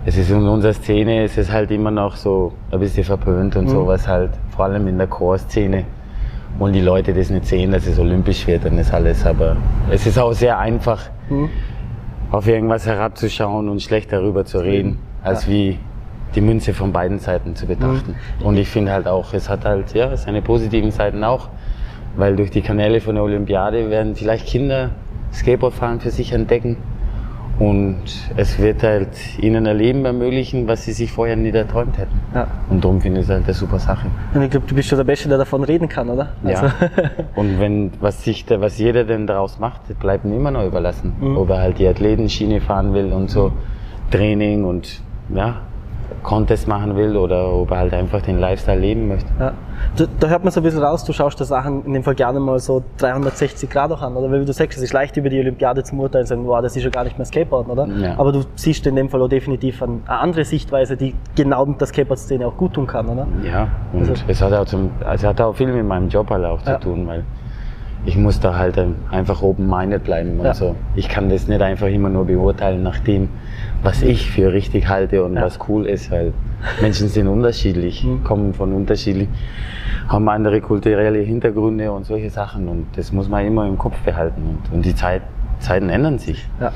Es 0.06 0.16
ist 0.16 0.30
in 0.30 0.48
unserer 0.48 0.74
Szene, 0.74 1.24
es 1.24 1.38
ist 1.38 1.52
halt 1.52 1.72
immer 1.72 1.92
noch 1.92 2.16
so 2.16 2.54
ein 2.72 2.80
bisschen 2.80 3.04
verpönt 3.04 3.56
und 3.56 3.68
sowas 3.68 4.08
halt, 4.08 4.30
vor 4.56 4.66
allem 4.66 4.88
in 4.88 4.98
der 4.98 5.08
Chorszene. 5.08 5.86
Und 6.60 6.74
die 6.74 6.82
Leute 6.82 7.14
das 7.14 7.30
nicht 7.30 7.46
sehen, 7.46 7.72
dass 7.72 7.86
es 7.88 8.00
olympisch 8.00 8.48
wird 8.48 8.66
und 8.66 8.78
das 8.78 8.94
alles. 8.94 9.26
Aber 9.26 9.58
es 9.92 10.06
ist 10.08 10.18
auch 10.18 10.34
sehr 10.34 10.58
einfach, 10.60 11.02
Mhm. 11.30 11.50
auf 12.32 12.48
irgendwas 12.48 12.86
herabzuschauen 12.86 13.68
und 13.70 13.82
schlecht 13.82 14.14
darüber 14.14 14.46
zu 14.46 14.60
reden, 14.60 15.00
als 15.24 15.48
wie 15.50 15.78
die 16.36 16.42
Münze 16.42 16.74
von 16.74 16.92
beiden 16.92 17.20
Seiten 17.20 17.56
zu 17.56 17.66
betrachten. 17.66 18.16
Und 18.44 18.58
ich 18.58 18.68
finde 18.68 18.92
halt 18.92 19.08
auch, 19.08 19.34
es 19.34 19.50
hat 19.50 19.66
halt 19.66 19.94
ja 19.94 20.16
seine 20.18 20.42
positiven 20.42 20.92
Seiten 20.92 21.24
auch, 21.24 21.50
weil 22.16 22.36
durch 22.36 22.52
die 22.52 22.62
Kanäle 22.62 23.02
von 23.02 23.16
der 23.16 23.24
Olympiade 23.24 23.90
werden 23.90 24.16
vielleicht 24.16 24.48
Kinder 24.48 24.92
Skateboardfahren 25.34 26.00
für 26.00 26.12
sich 26.12 26.32
entdecken 26.34 26.78
und 27.60 28.04
es 28.36 28.60
wird 28.60 28.84
halt 28.84 29.10
ihnen 29.40 29.66
ein 29.66 29.78
Leben 29.78 30.06
ermöglichen, 30.06 30.68
was 30.68 30.86
sie 30.86 30.94
sich 30.94 31.12
vorher 31.12 31.36
nie 31.36 31.50
erträumt 31.50 31.98
hätten. 31.98 32.20
Ja. 32.36 32.48
Und 32.70 32.84
darum 32.84 33.02
finde 33.02 33.20
ich 33.22 33.26
es 33.26 33.32
halt 33.32 33.46
eine 33.46 33.54
super 33.54 33.80
Sache. 33.80 34.08
Und 34.34 34.44
ich 34.44 34.52
glaube, 34.52 34.68
du 34.68 34.76
bist 34.76 34.90
schon 34.90 34.98
der 34.98 35.06
Beste, 35.06 35.28
der 35.28 35.40
davon 35.40 35.64
reden 35.64 35.90
kann, 35.90 36.10
oder? 36.10 36.30
Also, 36.44 36.66
Ja. 36.66 36.74
Und 37.36 37.60
wenn, 37.60 37.92
was 38.00 38.24
sich 38.24 38.46
da, 38.46 38.62
was 38.62 38.78
jeder 38.78 39.06
denn 39.06 39.26
daraus 39.26 39.58
macht, 39.58 39.82
bleibt 40.00 40.26
ihm 40.26 40.34
immer 40.34 40.52
noch 40.52 40.66
überlassen. 40.66 41.14
Mhm. 41.20 41.38
Ob 41.38 41.50
er 41.50 41.58
halt 41.58 41.80
die 41.80 41.88
Athletenschiene 41.88 42.62
fahren 42.62 42.94
will 42.94 43.12
und 43.12 43.32
so 43.32 43.52
Training 44.12 44.64
und, 44.64 45.02
ja, 45.34 45.62
Contest 46.24 46.68
machen 46.68 46.96
will 46.96 47.16
oder 47.18 47.52
ob 47.54 47.72
er 47.72 47.78
halt 47.80 47.94
einfach 47.94 48.22
den 48.22 48.40
Lifestyle 48.40 48.80
leben 48.80 49.08
möchte. 49.08 49.30
Ja. 49.40 49.54
Da, 49.96 50.06
da 50.20 50.28
hört 50.28 50.44
man 50.44 50.52
so 50.52 50.60
ein 50.60 50.64
bisschen 50.64 50.82
raus, 50.84 51.04
du 51.04 51.14
schaust 51.14 51.40
dir 51.40 51.46
Sachen 51.46 51.86
in 51.86 51.94
dem 51.94 52.04
Fall 52.04 52.16
gerne 52.16 52.40
mal 52.40 52.60
so 52.60 52.84
360 52.98 53.70
Grad 53.70 53.92
auch 53.92 54.02
an, 54.02 54.16
oder? 54.16 54.32
Weil 54.32 54.42
wie 54.42 54.46
du 54.46 54.54
sagst, 54.54 54.78
es 54.78 54.84
ist 54.84 54.94
leicht 54.94 55.16
über 55.18 55.30
die 55.30 55.40
Olympiade 55.40 55.84
zu 55.84 55.96
urteilen 55.96 56.24
und 56.24 56.28
sagen, 56.28 56.46
wow, 56.46 56.62
das 56.62 56.76
ist 56.76 56.84
ja 56.84 56.90
gar 56.90 57.04
nicht 57.04 57.18
mehr 57.18 57.26
Skateboarden, 57.26 57.72
oder? 57.72 57.88
Ja. 57.88 58.16
Aber 58.18 58.32
du 58.32 58.44
siehst 58.56 58.86
in 58.88 58.96
dem 58.96 59.10
Fall 59.10 59.22
auch 59.22 59.28
definitiv 59.30 59.82
eine 59.84 60.00
andere 60.08 60.44
Sichtweise, 60.46 60.98
die 60.98 61.14
genau 61.36 61.66
mit 61.66 61.80
der 61.80 61.88
Skateboard-Szene 61.88 62.48
auch 62.48 62.58
gut 62.58 62.74
tun 62.74 62.88
kann, 62.88 63.08
oder? 63.08 63.28
Ja, 63.44 63.68
und 63.94 64.10
Also- 64.10 64.14
es 64.28 64.42
hat 64.42 64.54
auch 64.54 64.66
zum, 64.66 64.90
es 65.14 65.24
hat 65.24 65.40
auch 65.42 65.54
viel 65.54 65.72
mit 65.72 65.86
meinem 65.86 66.10
Job 66.10 66.30
halt 66.30 66.46
auch 66.46 66.60
Ja. 66.66 66.80
zu 66.80 66.88
tun, 66.90 67.08
weil 67.08 67.24
ich 68.06 68.16
muss 68.18 68.40
da 68.40 68.56
halt 68.58 68.78
ähm, 68.78 68.96
einfach 69.12 69.42
open-minded 69.42 70.04
bleiben 70.04 70.40
und 70.40 70.46
Ja. 70.46 70.54
so. 70.54 70.76
Ich 70.96 71.10
kann 71.10 71.30
das 71.30 71.48
nicht 71.48 71.62
einfach 71.62 71.88
immer 71.88 72.10
nur 72.10 72.26
beurteilen 72.26 72.84
nach 72.84 73.00
dem, 73.00 73.28
was 73.84 74.02
ich 74.02 74.30
für 74.30 74.54
richtig 74.54 74.88
halte 74.88 75.24
und 75.24 75.36
Ja. 75.36 75.42
was 75.44 75.60
cool 75.68 75.86
ist, 75.86 76.10
weil 76.12 76.34
Menschen 76.82 77.08
sind 77.10 77.28
unterschiedlich, 77.28 78.04
Mhm. 78.04 78.24
kommen 78.24 78.54
von 78.54 78.74
unterschiedlich, 78.74 79.28
haben 80.08 80.30
andere 80.30 80.62
kulturelle 80.62 81.20
Hintergründe 81.20 81.92
und 81.92 82.06
solche 82.06 82.30
Sachen 82.30 82.68
und 82.70 82.86
das 82.96 83.12
muss 83.12 83.28
man 83.28 83.46
immer 83.46 83.68
im 83.68 83.78
Kopf 83.78 83.98
behalten 84.02 84.42
und, 84.72 84.76
und 84.76 84.86
die 84.86 84.96
Zeit, 84.96 85.22
Zeiten 85.60 85.90
ändern 85.90 86.18
sich. 86.20 86.48
Ja. 86.62 86.72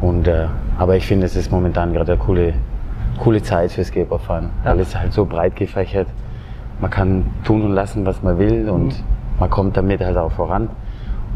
Und, 0.00 0.26
äh, 0.26 0.46
aber 0.78 0.96
ich 0.96 1.06
finde, 1.06 1.26
es 1.26 1.36
ist 1.36 1.52
momentan 1.52 1.92
gerade 1.92 2.12
eine 2.12 2.20
coole, 2.20 2.54
coole 3.18 3.40
Zeit 3.42 3.70
fürs 3.70 3.88
Skateboardfahren. 3.88 4.50
Ja. 4.64 4.70
Alles 4.72 4.88
ist 4.88 4.98
halt 4.98 5.12
so 5.12 5.24
breit 5.24 5.54
gefächert. 5.56 6.08
Man 6.80 6.90
kann 6.90 7.26
tun 7.44 7.62
und 7.62 7.72
lassen, 7.72 8.04
was 8.04 8.22
man 8.22 8.38
will 8.38 8.68
und 8.68 8.86
Mhm. 8.86 8.92
Man 9.44 9.50
kommt 9.50 9.76
damit 9.76 10.00
halt 10.00 10.16
auch 10.16 10.32
voran. 10.32 10.70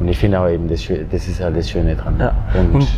Und 0.01 0.09
ich 0.09 0.17
finde 0.19 0.41
auch 0.41 0.49
eben, 0.49 0.67
das, 0.69 0.87
das 1.11 1.29
ist 1.29 1.43
halt 1.43 1.57
das 1.57 1.69
Schöne 1.69 1.95
dran. 1.95 2.17
Ja. 2.19 2.33
Und, 2.59 2.75
Und- 2.77 2.89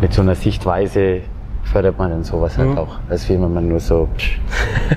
mit 0.00 0.12
so 0.12 0.22
einer 0.22 0.34
Sichtweise 0.36 1.22
fördert 1.64 1.98
man 1.98 2.10
dann 2.10 2.22
sowas 2.22 2.56
halt 2.56 2.68
Mhm. 2.70 2.78
auch, 2.78 2.98
als 3.10 3.28
wenn 3.28 3.40
man 3.52 3.66
nur 3.68 3.80
so 3.80 4.08
psch, 4.16 4.38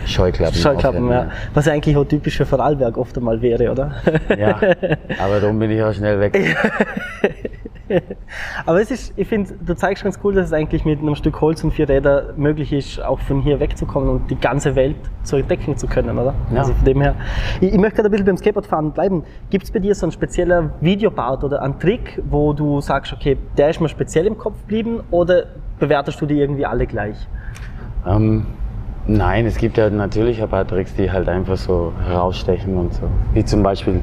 Scheuklappen 0.05 0.53
Schallklappen, 0.61 1.09
ja. 1.09 1.27
Was 1.55 1.65
ja 1.65 1.73
eigentlich 1.73 1.97
auch 1.97 2.05
typisch 2.05 2.37
für 2.37 2.45
Vorarlberg 2.45 2.97
oft 2.97 3.17
einmal 3.17 3.41
wäre, 3.41 3.71
oder? 3.71 3.91
Ja, 4.37 4.57
aber 5.19 5.39
darum 5.41 5.57
bin 5.57 5.71
ich 5.71 5.81
auch 5.81 5.91
schnell 5.93 6.19
weg. 6.19 6.37
Aber 8.65 8.81
es 8.81 8.91
ist, 8.91 9.13
ich 9.17 9.27
finde, 9.27 9.53
du 9.65 9.75
zeigst 9.75 10.03
ganz 10.03 10.19
cool, 10.23 10.33
dass 10.33 10.47
es 10.47 10.53
eigentlich 10.53 10.85
mit 10.85 10.99
einem 10.99 11.15
Stück 11.15 11.39
Holz 11.41 11.63
und 11.63 11.71
vier 11.71 11.89
Räder 11.89 12.33
möglich 12.37 12.73
ist, 12.73 13.01
auch 13.01 13.19
von 13.19 13.41
hier 13.41 13.59
wegzukommen 13.59 14.09
und 14.09 14.29
die 14.29 14.39
ganze 14.39 14.75
Welt 14.75 14.95
zu 15.23 15.37
entdecken 15.37 15.77
zu 15.77 15.87
können, 15.87 16.17
oder? 16.17 16.33
Ja. 16.51 16.59
Also 16.59 16.73
von 16.73 16.85
dem 16.85 17.01
her. 17.01 17.15
Ich, 17.59 17.73
ich 17.73 17.79
möchte 17.79 17.97
gerade 17.97 18.09
ein 18.09 18.11
bisschen 18.11 18.25
beim 18.25 18.37
Skateboardfahren 18.37 18.91
bleiben. 18.91 19.23
Gibt 19.49 19.65
es 19.65 19.71
bei 19.71 19.79
dir 19.79 19.95
so 19.95 20.05
ein 20.05 20.11
spezieller 20.11 20.71
Videopart 20.81 21.43
oder 21.43 21.61
einen 21.61 21.79
Trick, 21.79 22.21
wo 22.29 22.53
du 22.53 22.81
sagst, 22.81 23.13
okay, 23.13 23.37
der 23.57 23.69
ist 23.69 23.81
mir 23.81 23.89
speziell 23.89 24.27
im 24.27 24.37
Kopf 24.37 24.59
geblieben 24.61 25.01
oder 25.11 25.45
bewertest 25.79 26.21
du 26.21 26.25
die 26.25 26.39
irgendwie 26.39 26.65
alle 26.65 26.87
gleich? 26.87 27.15
Ähm, 28.05 28.45
Nein, 29.07 29.47
es 29.47 29.57
gibt 29.57 29.77
ja 29.77 29.89
natürlich 29.89 30.41
ein 30.43 30.49
paar 30.49 30.67
Tricks, 30.67 30.93
die 30.93 31.11
halt 31.11 31.27
einfach 31.27 31.57
so 31.57 31.91
herausstechen 32.05 32.77
und 32.77 32.93
so. 32.93 33.09
Wie 33.33 33.43
zum 33.43 33.63
Beispiel 33.63 33.99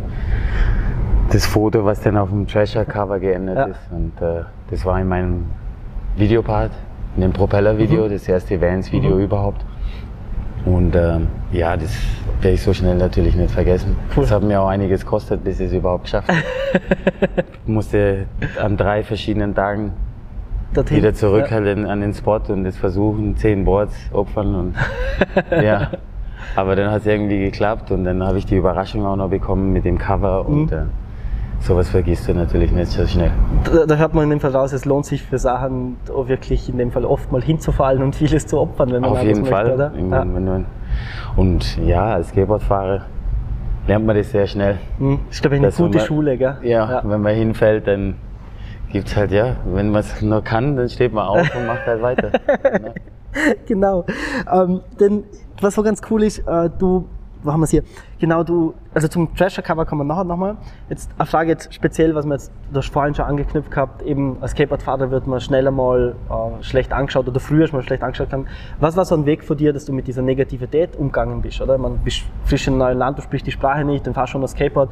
das 1.31 1.47
Foto, 1.47 1.85
was 1.85 2.01
dann 2.01 2.17
auf 2.17 2.31
dem 2.31 2.47
Treasure-Cover 2.47 3.19
geändert 3.21 3.57
Ja. 3.59 3.65
ist. 3.67 3.81
Und 3.91 4.13
äh, 4.23 4.43
das 4.71 4.85
war 4.85 5.01
in 5.01 5.09
meinem 5.09 5.47
Videopart, 6.17 6.71
in 7.17 7.23
dem 7.23 7.33
Propeller-Video, 7.33 8.07
Mhm. 8.07 8.11
das 8.13 8.29
erste 8.29 8.61
Vans-Video 8.61 9.19
überhaupt. 9.19 9.65
Und 10.65 10.95
ähm, 10.97 11.29
ja, 11.53 11.77
das 11.77 11.95
werde 12.41 12.55
ich 12.55 12.63
so 12.63 12.73
schnell 12.75 12.97
natürlich 12.97 13.35
nicht 13.37 13.51
vergessen. 13.53 13.97
Cool. 14.17 14.25
Das 14.25 14.33
hat 14.33 14.43
mir 14.43 14.61
auch 14.61 14.69
einiges 14.69 15.03
gekostet, 15.05 15.45
bis 15.45 15.61
ich 15.61 15.67
es 15.69 15.73
überhaupt 15.73 16.05
geschafft 16.05 16.29
habe. 16.29 16.41
Ich 17.65 17.67
musste 17.73 18.27
an 18.61 18.77
drei 18.77 19.03
verschiedenen 19.05 19.55
Tagen 19.55 19.93
Dorthin. 20.75 20.99
wieder 20.99 21.15
zurück 21.15 21.47
Ja. 21.51 21.57
halt 21.57 21.67
in, 21.69 21.87
an 21.87 22.01
den 22.01 22.13
Spot 22.13 22.41
und 22.49 22.65
das 22.65 22.77
versuchen, 22.77 23.37
zehn 23.37 23.65
Boards 23.65 23.95
opfern 24.13 24.55
und 24.55 24.75
ja. 25.63 25.91
Aber 26.57 26.77
dann 26.77 26.91
hat 26.91 27.01
es 27.03 27.07
irgendwie 27.07 27.39
geklappt 27.41 27.91
und 27.91 28.05
dann 28.05 28.23
habe 28.23 28.39
ich 28.39 28.47
die 28.47 28.57
Überraschung 28.57 29.07
auch 29.07 29.17
noch 29.17 29.29
bekommen 29.31 29.73
mit 29.73 29.85
dem 29.85 29.97
Cover 29.99 30.45
Mhm. 30.45 30.49
und 30.63 30.73
äh, 30.73 30.83
sowas 31.61 31.89
vergisst 31.91 32.29
du 32.29 32.35
natürlich 32.35 32.71
nicht 32.73 32.91
so 32.91 33.07
schnell. 33.07 33.31
Da, 33.65 33.87
da 33.87 33.97
hört 33.97 34.15
man 34.15 34.25
in 34.25 34.31
dem 34.31 34.41
Fall 34.41 34.53
raus, 34.55 34.73
es 34.73 34.85
lohnt 34.85 35.07
sich 35.07 35.23
für 35.23 35.39
Sachen 35.39 35.97
wirklich 36.07 36.69
in 36.69 36.79
dem 36.79 36.91
Fall 36.91 37.05
oft 37.05 37.31
mal 37.33 37.43
hinzufallen 37.43 38.03
und 38.03 38.15
vieles 38.17 38.47
zu 38.47 38.59
opfern, 38.59 38.91
wenn 38.93 39.01
man 39.03 39.11
Auf 39.11 39.23
jeden 39.23 39.41
möchte, 39.41 39.55
Fall. 39.55 39.73
oder? 39.73 39.93
Ja. 40.11 40.61
Und 41.37 41.79
ja, 41.87 42.15
als 42.15 42.29
Skateboardfahrer 42.29 43.03
lernt 43.87 44.07
man 44.07 44.17
das 44.17 44.31
sehr 44.31 44.47
schnell. 44.47 44.79
Hm, 44.99 45.21
Ich 45.31 45.41
glaube, 45.41 45.57
eine 45.57 45.67
Dass 45.67 45.79
wenn 45.79 45.87
gute 45.87 45.99
man- 45.99 46.07
Schule, 46.07 46.37
gell? 46.39 46.57
Ja, 46.63 47.03
wenn 47.05 47.21
man 47.23 47.35
hinfällt, 47.35 47.87
dann 47.87 48.15
gibt's 48.93 49.17
halt 49.17 49.33
ja, 49.33 49.57
wenn 49.67 49.91
man 49.91 50.01
es 50.01 50.23
noch 50.23 50.43
kann, 50.45 50.77
dann 50.77 50.89
steht 50.89 51.13
man 51.13 51.27
auf 51.27 51.55
und 51.57 51.67
macht 51.67 51.87
halt 51.87 52.03
weiter. 52.03 52.31
Genau. 53.67 54.05
Ähm, 54.51 54.81
denn 54.99 55.23
was 55.61 55.75
so 55.75 55.83
ganz 55.83 56.01
cool 56.11 56.23
ist, 56.23 56.39
äh, 56.49 56.71
du, 56.79 57.07
wo 57.43 57.53
haben 57.53 57.61
wir 57.61 57.65
es 57.65 57.71
hier? 57.71 57.83
Genau, 58.19 58.43
du, 58.43 58.75
also 58.95 59.09
zum 59.09 59.35
Treasure 59.35 59.63
Cover 59.63 59.85
kommen 59.87 60.01
wir 60.07 60.13
nachher 60.15 60.25
nochmal. 60.25 60.57
Jetzt 60.89 61.11
eine 61.19 61.27
Frage 61.27 61.51
jetzt 61.51 61.73
speziell, 61.73 62.15
was 62.15 62.27
wir 62.27 62.33
jetzt, 62.35 62.51
du 62.73 62.79
hast 62.79 62.93
vorhin 62.93 63.15
schon 63.15 63.25
angeknüpft 63.27 63.71
gehabt, 63.71 64.03
eben 64.03 64.37
als 64.41 64.53
Skateboardfahrer 64.53 65.11
wird 65.11 65.27
man 65.27 65.41
schneller 65.41 65.71
mal 65.71 66.15
äh, 66.29 66.63
schlecht 66.63 66.93
angeschaut 66.93 67.29
oder 67.29 67.41
früher 67.41 67.67
schon 67.67 67.79
mal 67.79 67.83
schlecht 67.85 68.03
angeschaut 68.03 68.33
haben. 68.33 68.47
Was 68.81 68.97
war 68.97 69.05
so 69.05 69.15
ein 69.15 69.25
Weg 69.27 69.45
von 69.45 69.57
dir, 69.57 69.73
dass 69.73 69.85
du 69.85 69.93
mit 69.93 70.07
dieser 70.07 70.23
Negativität 70.23 70.97
umgegangen 70.97 71.41
bist, 71.43 71.61
oder? 71.61 71.79
Man 71.79 71.99
bist 71.99 72.23
frisch 72.45 72.67
in 72.67 72.75
einem 72.75 72.79
neuen 72.81 72.99
Land, 72.99 73.19
du 73.19 73.23
sprichst 73.23 73.47
die 73.47 73.53
Sprache 73.53 73.85
nicht, 73.85 74.07
dann 74.07 74.15
fahrst 74.15 74.33
schon 74.33 74.43
das 74.43 74.53
Skateboard. 74.53 74.91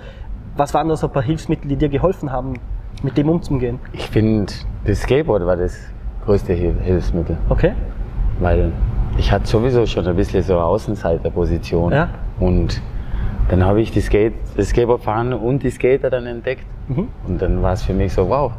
Was 0.57 0.73
waren 0.75 0.89
da 0.89 0.97
so 0.97 1.07
ein 1.09 1.13
paar 1.13 1.23
Hilfsmittel, 1.23 1.69
die 1.69 1.77
dir 1.77 1.89
geholfen 1.89 2.33
haben, 2.33 2.55
mit 3.03 3.17
dem 3.19 3.29
umzugehen? 3.29 3.79
Ich 3.93 4.09
finde, 4.09 4.53
das 4.87 5.03
Skateboard 5.03 5.45
war 5.45 5.57
das 5.57 5.77
größte 6.25 6.53
Hil- 6.55 6.81
Hilfsmittel. 6.81 7.37
Okay? 7.49 7.73
weil 8.39 8.71
ich 9.17 9.33
hatte 9.33 9.47
sowieso 9.47 9.87
schon 9.87 10.07
ein 10.07 10.15
bisschen 10.15 10.43
so 10.43 10.53
eine 10.55 10.65
Außenseiterposition. 10.65 11.93
Ja. 11.93 12.09
Und 12.39 12.81
dann 13.49 13.65
habe 13.65 13.81
ich 13.81 13.91
die 13.93 14.01
Skate, 14.01 14.35
das 14.57 14.69
Skateboardfahren 14.71 15.33
und 15.33 15.63
die 15.63 15.71
Skater 15.71 16.11
dann 16.11 16.27
entdeckt. 16.27 16.67
Mhm. 16.89 17.09
Und 17.27 17.41
dann 17.43 17.63
war 17.63 17.73
es 17.73 17.83
für 17.83 17.95
mich 17.95 18.13
so, 18.13 18.29
wow, 18.29 18.53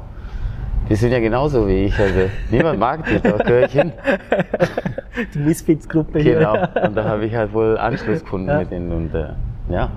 die 0.89 0.95
sind 0.95 1.11
ja 1.11 1.19
genauso 1.19 1.67
wie 1.67 1.85
ich. 1.85 1.99
Also 1.99 2.21
niemand 2.49 2.79
mag 2.79 3.05
die, 3.05 3.19
da 3.19 3.37
gehöre 3.37 3.65
ich 3.65 3.73
hin. 3.73 3.91
Die 5.33 5.39
Misfits-Gruppe 5.39 6.19
hier. 6.19 6.35
Genau. 6.37 6.53
Und 6.85 6.95
da 6.95 7.03
habe 7.05 7.25
ich 7.25 7.33
halt 7.33 7.51
wohl 7.51 7.75
Anschluss 7.77 8.21
gefunden 8.21 8.49
Ja. 8.49 8.59
mit 8.59 8.69
denen. 8.71 8.91
Und 8.91 9.15
äh, 9.15 9.29
ja, 9.67 9.89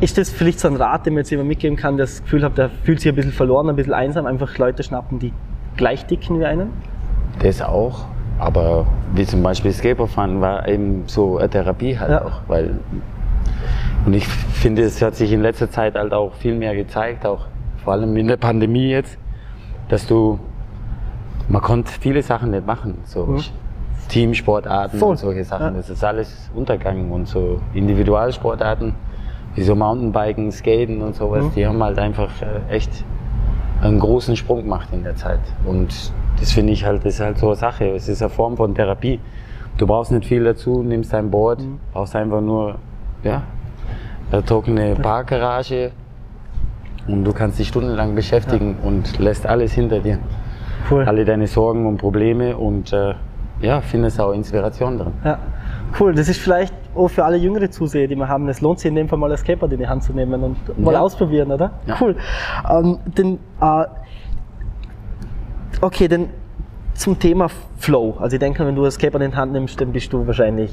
Ist 0.00 0.18
das 0.18 0.28
vielleicht 0.30 0.58
so 0.58 0.66
ein 0.66 0.74
Rat, 0.74 1.06
den 1.06 1.14
man 1.14 1.20
jetzt 1.20 1.30
jemand 1.30 1.48
mitgeben 1.48 1.76
kann, 1.76 1.96
der 1.96 2.06
das 2.06 2.20
Gefühl 2.22 2.42
hat, 2.42 2.58
der 2.58 2.68
fühlt 2.82 2.98
sich 3.00 3.10
ein 3.12 3.14
bisschen 3.14 3.30
verloren, 3.32 3.68
ein 3.68 3.76
bisschen 3.76 3.94
einsam, 3.94 4.26
einfach 4.26 4.58
Leute 4.58 4.82
schnappen, 4.82 5.20
die 5.20 5.32
gleich 5.76 6.04
dicken 6.06 6.40
wie 6.40 6.44
einen? 6.46 6.72
das 7.38 7.62
auch. 7.62 8.06
Aber 8.38 8.86
wie 9.14 9.24
zum 9.24 9.42
Beispiel 9.42 9.72
Skateboardfahren 9.72 10.40
war 10.40 10.66
eben 10.68 11.04
so 11.06 11.38
eine 11.38 11.48
Therapie 11.48 11.98
halt 11.98 12.10
Ja. 12.10 12.24
auch. 12.24 12.40
Weil, 12.48 12.78
und 14.06 14.12
ich 14.14 14.26
finde, 14.26 14.82
es 14.82 15.00
hat 15.02 15.14
sich 15.14 15.32
in 15.32 15.40
letzter 15.42 15.70
Zeit 15.70 15.94
halt 15.94 16.12
auch 16.12 16.34
viel 16.34 16.54
mehr 16.54 16.74
gezeigt, 16.74 17.24
auch 17.26 17.46
vor 17.84 17.92
allem 17.94 18.16
in 18.16 18.26
der 18.28 18.36
Pandemie 18.36 18.88
jetzt, 18.90 19.18
dass 19.88 20.06
du, 20.06 20.38
man 21.48 21.62
konnte 21.62 21.90
viele 22.00 22.22
Sachen 22.22 22.50
nicht 22.50 22.66
machen. 22.66 22.98
So 23.04 23.26
Mhm. 23.26 23.40
Teamsportarten 24.08 24.98
Voll. 24.98 25.10
und 25.10 25.16
solche 25.18 25.44
Sachen. 25.44 25.66
Ja. 25.66 25.70
Das 25.72 25.88
ist 25.88 26.04
alles 26.04 26.50
untergegangen. 26.54 27.10
Und 27.10 27.26
so 27.28 27.60
Individualsportarten, 27.72 28.94
wie 29.54 29.62
so 29.62 29.74
Mountainbiken, 29.74 30.50
Skaten 30.52 31.00
und 31.00 31.14
sowas, 31.14 31.44
Mhm. 31.44 31.50
die 31.54 31.66
haben 31.66 31.82
halt 31.82 31.98
einfach 31.98 32.30
äh, 32.42 32.72
echt 32.74 32.90
einen 33.80 33.98
großen 34.00 34.36
Sprung 34.36 34.62
gemacht 34.62 34.88
in 34.92 35.04
der 35.04 35.16
Zeit. 35.16 35.40
Und 35.64 36.12
das 36.40 36.52
finde 36.52 36.72
ich 36.72 36.84
halt, 36.84 37.04
das 37.04 37.14
ist 37.14 37.20
halt 37.20 37.38
so 37.38 37.46
eine 37.48 37.56
Sache. 37.56 37.88
Es 37.90 38.08
ist 38.08 38.22
eine 38.22 38.28
Form 38.30 38.56
von 38.56 38.74
Therapie. 38.74 39.20
Du 39.78 39.86
brauchst 39.86 40.12
nicht 40.12 40.26
viel 40.26 40.44
dazu, 40.44 40.82
nimmst 40.82 41.12
dein 41.12 41.30
Board, 41.30 41.60
Mhm. 41.60 41.78
brauchst 41.92 42.14
einfach 42.16 42.40
nur, 42.40 42.76
ja, 43.22 43.42
eine 44.30 44.44
trockene 44.44 44.94
Parkgarage 44.96 45.90
und 47.08 47.24
du 47.24 47.32
kannst 47.32 47.58
dich 47.58 47.68
stundenlang 47.68 48.14
beschäftigen 48.14 48.76
und 48.82 49.18
lässt 49.18 49.46
alles 49.46 49.72
hinter 49.72 50.00
dir. 50.00 50.18
Cool. 50.90 51.04
Alle 51.04 51.24
deine 51.24 51.46
Sorgen 51.46 51.86
und 51.86 51.98
Probleme 51.98 52.56
und 52.56 52.92
äh, 52.92 53.14
ja, 53.60 53.80
findest 53.80 54.20
auch 54.20 54.32
Inspiration 54.32 54.98
drin. 54.98 55.12
Ja. 55.24 55.38
Cool, 55.98 56.14
das 56.14 56.28
ist 56.28 56.40
vielleicht 56.40 56.74
auch 56.94 57.08
für 57.08 57.24
alle 57.24 57.36
jüngere 57.36 57.70
Zuseher, 57.70 58.08
die 58.08 58.16
wir 58.16 58.28
haben, 58.28 58.48
es 58.48 58.60
lohnt 58.60 58.80
sich 58.80 58.88
in 58.88 58.96
dem 58.96 59.08
Fall 59.08 59.18
mal 59.18 59.28
das 59.30 59.40
Skateboard 59.40 59.72
in 59.72 59.78
die 59.78 59.86
Hand 59.86 60.02
zu 60.02 60.12
nehmen 60.12 60.42
und 60.42 60.78
mal 60.78 60.94
Ja. 60.94 61.00
ausprobieren, 61.00 61.52
oder? 61.52 61.70
Ja. 61.86 61.96
Cool. 62.00 62.16
Ähm, 62.68 62.98
denn, 63.16 63.38
äh, 63.60 63.84
okay, 65.84 66.08
dann 66.08 66.28
zum 66.94 67.18
Thema 67.18 67.48
Flow. 67.78 68.16
Also 68.20 68.34
ich 68.36 68.40
denke, 68.40 68.64
wenn 68.66 68.74
du 68.74 68.84
das 68.84 68.94
Skateboard 68.94 69.24
in 69.24 69.30
die 69.32 69.36
Hand 69.36 69.52
nimmst, 69.52 69.80
dann 69.80 69.92
bist 69.92 70.12
du 70.12 70.26
wahrscheinlich 70.26 70.70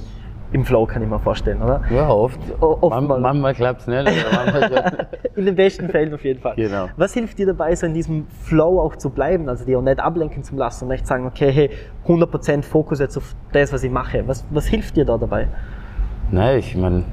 im 0.54 0.66
Flow, 0.66 0.86
kann 0.86 1.02
ich 1.02 1.08
mir 1.08 1.18
vorstellen, 1.18 1.62
oder? 1.62 1.82
Ja, 1.90 2.10
oft. 2.10 2.38
O- 2.60 2.78
oft 2.82 2.90
Man, 2.94 3.08
mal. 3.08 3.20
manchmal 3.22 3.54
klappt 3.56 3.82
es 3.82 3.88
nicht, 3.88 4.04
manchmal. 4.04 5.08
In 5.36 5.46
den 5.46 5.56
besten 5.56 5.88
Fällen 5.90 6.14
auf 6.14 6.24
jeden 6.26 6.42
Fall. 6.42 6.56
Genau. 6.58 6.90
Was 6.98 7.14
hilft 7.14 7.40
dir 7.40 7.46
dabei, 7.46 7.74
so 7.74 7.86
in 7.86 7.94
diesem 7.94 8.28
Flow 8.44 8.82
auch 8.82 8.98
zu 8.98 9.10
bleiben, 9.10 9.48
also 9.48 9.64
dir 9.64 9.80
auch 9.80 9.82
nicht 9.82 10.00
ablenken 10.02 10.44
zu 10.44 10.56
lassen 10.56 10.86
und 10.86 10.90
nicht 10.92 11.08
sagen, 11.08 11.26
okay, 11.26 11.52
hey, 11.52 11.70
100% 12.06 12.64
Fokus 12.64 13.00
jetzt 13.00 13.16
auf 13.18 13.34
das, 13.54 13.72
was 13.72 13.84
ich 13.84 13.92
mache. 13.92 14.28
Was, 14.28 14.46
was 14.50 14.68
hilft 14.68 14.98
dir 14.98 15.06
da 15.06 15.18
dabei? 15.18 15.48
Nein, 16.32 16.60
ich 16.60 16.76
meine, 16.76 17.06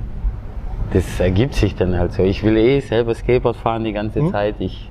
das 0.93 1.21
ergibt 1.21 1.55
sich 1.55 1.77
dann 1.77 1.97
halt 1.97 2.13
so. 2.15 2.25
Ich 2.25 2.43
will 2.43 2.57
eh 2.57 2.81
selber 2.81 3.15
Skateboard 3.15 3.57
fahren 3.57 3.85
die 3.85 3.93
ganze 3.93 4.21
Mhm. 4.21 4.33
Zeit. 4.33 4.57
Ich, 4.59 4.91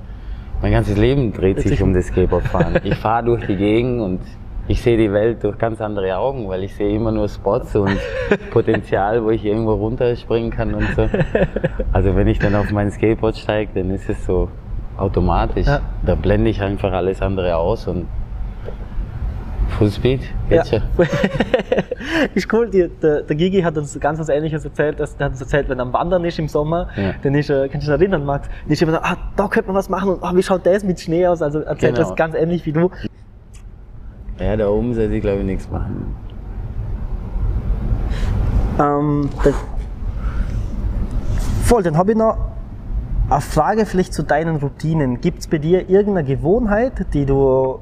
mein 0.60 0.72
ganzes 0.72 0.96
Leben 0.96 1.32
dreht 1.32 1.60
sich 1.60 1.82
um 1.82 1.92
das 1.94 2.06
Skateboardfahren. 2.06 2.80
ich 2.84 2.94
fahre 2.94 3.24
durch 3.24 3.46
die 3.46 3.56
Gegend 3.56 4.00
und 4.00 4.20
ich 4.66 4.82
sehe 4.82 4.98
die 4.98 5.12
Welt 5.12 5.42
durch 5.44 5.56
ganz 5.56 5.80
andere 5.80 6.16
Augen, 6.16 6.48
weil 6.48 6.62
ich 6.64 6.74
sehe 6.74 6.94
immer 6.94 7.10
nur 7.10 7.28
Spots 7.28 7.74
und 7.74 7.98
Potenzial, 8.50 9.24
wo 9.24 9.30
ich 9.30 9.44
irgendwo 9.44 9.72
runterspringen 9.74 10.50
kann 10.50 10.74
und 10.74 10.86
so. 10.94 11.08
Also 11.92 12.14
wenn 12.14 12.28
ich 12.28 12.38
dann 12.38 12.54
auf 12.54 12.70
mein 12.70 12.90
Skateboard 12.90 13.36
steige, 13.36 13.70
dann 13.74 13.90
ist 13.90 14.10
es 14.10 14.26
so 14.26 14.48
automatisch. 14.98 15.66
Ja. 15.66 15.80
Da 16.04 16.14
blende 16.14 16.50
ich 16.50 16.60
einfach 16.60 16.92
alles 16.92 17.22
andere 17.22 17.56
aus 17.56 17.86
und 17.86 18.06
Fullspeed, 19.78 20.20
geht 20.48 20.66
schon. 20.66 20.82
ist 22.34 22.52
cool, 22.52 22.68
die, 22.68 22.88
der, 23.00 23.22
der 23.22 23.36
Gigi 23.36 23.60
hat 23.62 23.78
uns 23.78 23.98
ganz 24.00 24.18
was 24.18 24.28
Ähnliches 24.28 24.64
erzählt. 24.64 24.98
Der 24.98 25.06
hat 25.06 25.30
uns 25.30 25.40
erzählt, 25.40 25.68
wenn 25.68 25.78
er 25.78 25.82
am 25.82 25.92
Wandern 25.92 26.24
ist 26.24 26.38
im 26.40 26.48
Sommer, 26.48 26.88
Ja. 26.96 27.12
dann 27.22 27.34
ist 27.36 27.48
er, 27.48 27.68
kannst 27.68 27.86
du 27.86 27.92
dich 27.92 28.00
erinnern, 28.00 28.24
Max? 28.24 28.48
Dann 28.64 28.72
ist 28.72 28.82
er 28.82 28.88
immer 28.88 28.96
so, 28.98 29.02
ah, 29.04 29.16
da 29.36 29.46
könnte 29.46 29.68
man 29.68 29.76
was 29.76 29.88
machen 29.88 30.10
und 30.10 30.22
ah, 30.24 30.32
wie 30.34 30.42
schaut 30.42 30.66
das 30.66 30.82
mit 30.82 30.98
Schnee 31.00 31.26
aus? 31.28 31.42
Also 31.42 31.60
erzählt 31.60 31.94
Genau. 31.94 32.08
das 32.08 32.16
ganz 32.16 32.34
ähnlich 32.34 32.66
wie 32.66 32.72
du. 32.72 32.90
Ja, 34.40 34.56
da 34.56 34.68
oben 34.68 34.94
sollte 34.94 35.14
ich 35.14 35.20
glaube 35.22 35.40
ich 35.40 35.46
nichts 35.46 35.70
machen. 35.70 36.14
Ähm, 38.80 39.28
dann, 39.44 39.54
voll, 41.62 41.82
dann 41.82 41.96
habe 41.96 42.12
ich 42.12 42.16
noch 42.18 42.36
eine 43.30 43.40
Frage 43.40 43.84
vielleicht 43.86 44.14
zu 44.14 44.22
deinen 44.22 44.56
Routinen. 44.56 45.20
Gibt 45.20 45.40
es 45.40 45.46
bei 45.48 45.58
dir 45.58 45.88
irgendeine 45.90 46.24
Gewohnheit, 46.26 47.06
die 47.12 47.26
du 47.26 47.80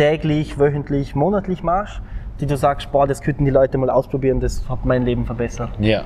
täglich, 0.00 0.58
wöchentlich, 0.58 1.14
monatlich 1.14 1.62
machst, 1.62 2.00
die 2.40 2.46
du 2.46 2.56
sagst, 2.56 2.90
boah, 2.90 3.06
das 3.06 3.20
könnten 3.20 3.44
die 3.44 3.50
Leute 3.50 3.76
mal 3.76 3.90
ausprobieren, 3.90 4.40
das 4.40 4.66
hat 4.66 4.86
mein 4.86 5.04
Leben 5.04 5.26
verbessert? 5.26 5.68
Ja, 5.78 6.04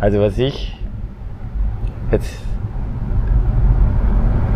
also 0.00 0.20
was 0.20 0.38
ich 0.38 0.78
jetzt 2.12 2.40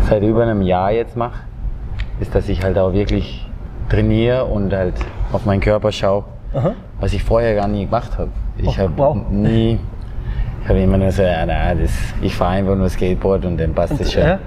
seit 0.07 0.23
über 0.23 0.43
einem 0.43 0.61
Jahr 0.61 0.89
jetzt 0.93 1.17
mache, 1.17 1.41
ist, 2.21 2.33
dass 2.33 2.47
ich 2.47 2.63
halt 2.63 2.77
auch 2.77 2.93
wirklich 2.93 3.45
trainiere 3.89 4.45
und 4.45 4.71
halt 4.71 4.93
auf 5.33 5.45
meinen 5.45 5.59
Körper 5.59 5.91
schaue, 5.91 6.23
Aha. 6.53 6.71
was 7.01 7.11
ich 7.11 7.21
vorher 7.25 7.55
gar 7.55 7.67
nie 7.67 7.83
gemacht 7.83 8.17
habe. 8.17 8.29
Ich 8.55 8.69
Oh, 8.69 8.77
habe 8.77 8.93
wow. 8.95 9.17
nie, 9.29 9.79
ich 10.63 10.69
habe 10.69 10.79
immer 10.79 10.97
nur 10.97 11.11
so, 11.11 11.23
ja, 11.23 11.45
na, 11.45 11.75
das, 11.75 11.91
ich 12.21 12.33
fahre 12.33 12.51
einfach 12.53 12.77
nur 12.77 12.87
Skateboard 12.87 13.43
und 13.43 13.57
dann 13.57 13.73
passt 13.73 13.99
das 13.99 14.13
schon. 14.13 14.23
Ja? 14.23 14.39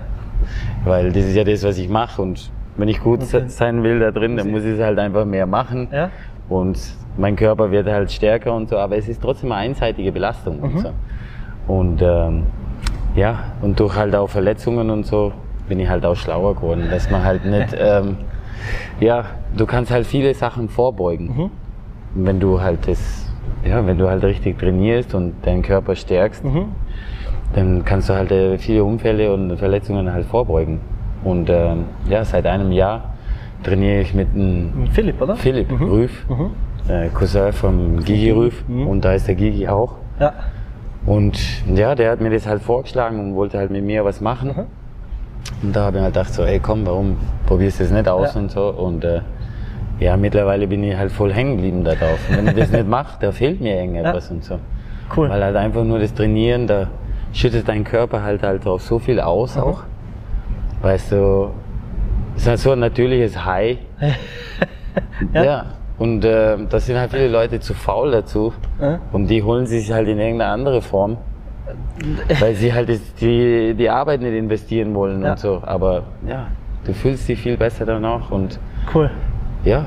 Weil 0.86 1.12
das 1.12 1.24
ist 1.24 1.34
ja 1.36 1.44
das, 1.44 1.62
was 1.62 1.76
ich 1.76 1.90
mache 1.90 2.22
und 2.22 2.50
wenn 2.76 2.88
ich 2.88 3.00
gut 3.00 3.22
Okay. 3.22 3.44
sein 3.48 3.82
will 3.82 4.00
da 4.00 4.10
drin, 4.10 4.36
dann 4.36 4.50
muss 4.50 4.64
ich 4.64 4.78
es 4.78 4.80
halt 4.80 4.98
einfach 4.98 5.24
mehr 5.24 5.46
machen. 5.46 5.88
Ja? 5.92 6.10
Und 6.48 6.78
mein 7.16 7.36
Körper 7.36 7.70
wird 7.70 7.86
halt 7.86 8.10
stärker 8.10 8.54
und 8.54 8.68
so, 8.68 8.76
aber 8.78 8.96
es 8.96 9.08
ist 9.08 9.22
trotzdem 9.22 9.52
eine 9.52 9.60
einseitige 9.70 10.12
Belastung 10.12 10.58
und 10.60 10.78
so. 10.80 10.88
Und 11.68 12.02
ähm, 12.02 12.42
ja, 13.14 13.38
und 13.62 13.78
durch 13.80 13.94
halt 13.96 14.14
auch 14.14 14.28
Verletzungen 14.28 14.90
und 14.90 15.06
so 15.06 15.32
bin 15.68 15.78
ich 15.80 15.88
halt 15.88 16.04
auch 16.04 16.16
schlauer 16.16 16.54
geworden, 16.56 16.88
dass 16.90 17.08
man 17.10 17.24
halt 17.24 17.44
nicht, 17.44 17.74
ähm, 17.78 18.16
ja, 19.00 19.24
du 19.56 19.64
kannst 19.66 19.90
halt 19.90 20.06
viele 20.06 20.34
Sachen 20.34 20.68
vorbeugen. 20.68 21.28
Und 22.14 22.26
wenn 22.26 22.40
du 22.40 22.60
halt 22.60 22.86
das 22.88 23.20
ja, 23.64 23.86
wenn 23.86 23.96
du 23.96 24.08
halt 24.10 24.22
richtig 24.24 24.58
trainierst 24.58 25.14
und 25.14 25.34
deinen 25.46 25.62
Körper 25.62 25.94
stärkst, 25.96 26.44
Mhm. 26.44 26.66
dann 27.54 27.84
kannst 27.84 28.10
du 28.10 28.14
halt 28.14 28.30
äh, 28.30 28.58
viele 28.58 28.84
Unfälle 28.84 29.32
und 29.32 29.56
Verletzungen 29.56 30.12
halt 30.12 30.26
vorbeugen. 30.26 30.80
Und 31.24 31.48
ähm, 31.50 31.84
ja, 32.08 32.24
seit 32.24 32.46
einem 32.46 32.70
Jahr 32.72 33.14
trainiere 33.62 34.00
ich 34.02 34.14
mit 34.14 34.28
einem 34.34 34.88
Philipp, 34.92 35.20
oder? 35.22 35.36
Philipp 35.36 35.70
Mhm. 35.70 35.88
Rüff, 35.90 36.26
Mhm. 36.28 36.50
äh, 36.88 37.08
Cousin 37.08 37.52
vom 37.52 38.04
Gigi 38.04 38.30
Rüff 38.30 38.62
Mhm. 38.68 38.86
und 38.86 39.04
da 39.04 39.12
ist 39.14 39.26
der 39.26 39.34
Gigi 39.34 39.66
auch. 39.68 39.94
Ja. 40.20 40.32
Und 41.06 41.38
ja, 41.74 41.94
der 41.94 42.10
hat 42.12 42.20
mir 42.20 42.30
das 42.30 42.46
halt 42.46 42.62
vorgeschlagen 42.62 43.18
und 43.20 43.34
wollte 43.34 43.58
halt 43.58 43.70
mit 43.70 43.84
mir 43.84 44.04
was 44.04 44.20
machen. 44.20 44.48
Mhm. 44.48 44.64
Und 45.66 45.76
da 45.76 45.84
habe 45.86 45.96
ich 45.98 46.02
mir 46.02 46.08
gedacht, 46.08 46.32
so, 46.32 46.42
ey 46.44 46.58
komm, 46.58 46.86
warum 46.86 47.16
probierst 47.46 47.80
du 47.80 47.84
das 47.84 47.92
nicht 47.92 48.08
aus 48.08 48.34
Ja. 48.34 48.40
und 48.40 48.50
so. 48.50 48.68
Und 48.68 49.04
äh, 49.04 49.20
ja, 50.00 50.16
mittlerweile 50.16 50.66
bin 50.66 50.82
ich 50.84 50.96
halt 50.96 51.12
voll 51.12 51.32
hängen 51.32 51.56
geblieben 51.56 51.84
da 51.84 51.94
drauf. 51.94 52.18
Und 52.30 52.36
wenn 52.38 52.48
ich 52.48 52.54
das 52.54 52.70
nicht 52.72 52.88
mache, 52.88 53.16
da 53.20 53.32
fehlt 53.32 53.60
mir 53.60 53.76
irgendetwas 53.76 54.30
und 54.30 54.44
so. 54.44 54.58
Cool. 55.16 55.28
Weil 55.30 55.42
halt 55.42 55.56
einfach 55.56 55.84
nur 55.84 55.98
das 55.98 56.12
Trainieren, 56.14 56.66
da 56.66 56.88
schüttet 57.32 57.68
dein 57.68 57.84
Körper 57.84 58.22
halt 58.22 58.42
halt 58.42 58.64
drauf 58.64 58.82
so 58.82 58.98
viel 58.98 59.20
aus 59.20 59.56
Mhm. 59.56 59.62
auch. 59.62 59.82
Weißt 60.84 61.12
du, 61.12 61.50
es 62.36 62.42
ist 62.42 62.48
halt 62.48 62.58
so 62.58 62.72
ein 62.72 62.78
natürliches 62.80 63.42
High. 63.42 63.78
ja. 65.32 65.64
Und 65.96 66.24
äh, 66.24 66.58
da 66.68 66.78
sind 66.78 66.98
halt 66.98 67.10
viele 67.12 67.28
Leute 67.28 67.58
zu 67.58 67.72
faul 67.72 68.10
dazu. 68.10 68.52
Ja. 68.80 68.98
Und 69.12 69.28
die 69.28 69.42
holen 69.42 69.64
sich 69.66 69.90
halt 69.92 70.08
in 70.08 70.18
irgendeine 70.18 70.52
andere 70.52 70.82
Form. 70.82 71.16
Weil 72.40 72.54
sie 72.54 72.72
halt 72.74 72.90
die, 73.20 73.74
die 73.74 73.88
Arbeit 73.88 74.20
nicht 74.20 74.34
investieren 74.34 74.94
wollen 74.94 75.22
Ja. 75.22 75.30
und 75.32 75.38
so. 75.38 75.62
Aber 75.64 76.02
ja, 76.28 76.48
du 76.84 76.92
fühlst 76.92 77.26
dich 77.28 77.40
viel 77.40 77.56
besser 77.56 77.86
danach 77.86 78.30
und 78.30 78.58
Cool. 78.94 79.10
ja. 79.64 79.86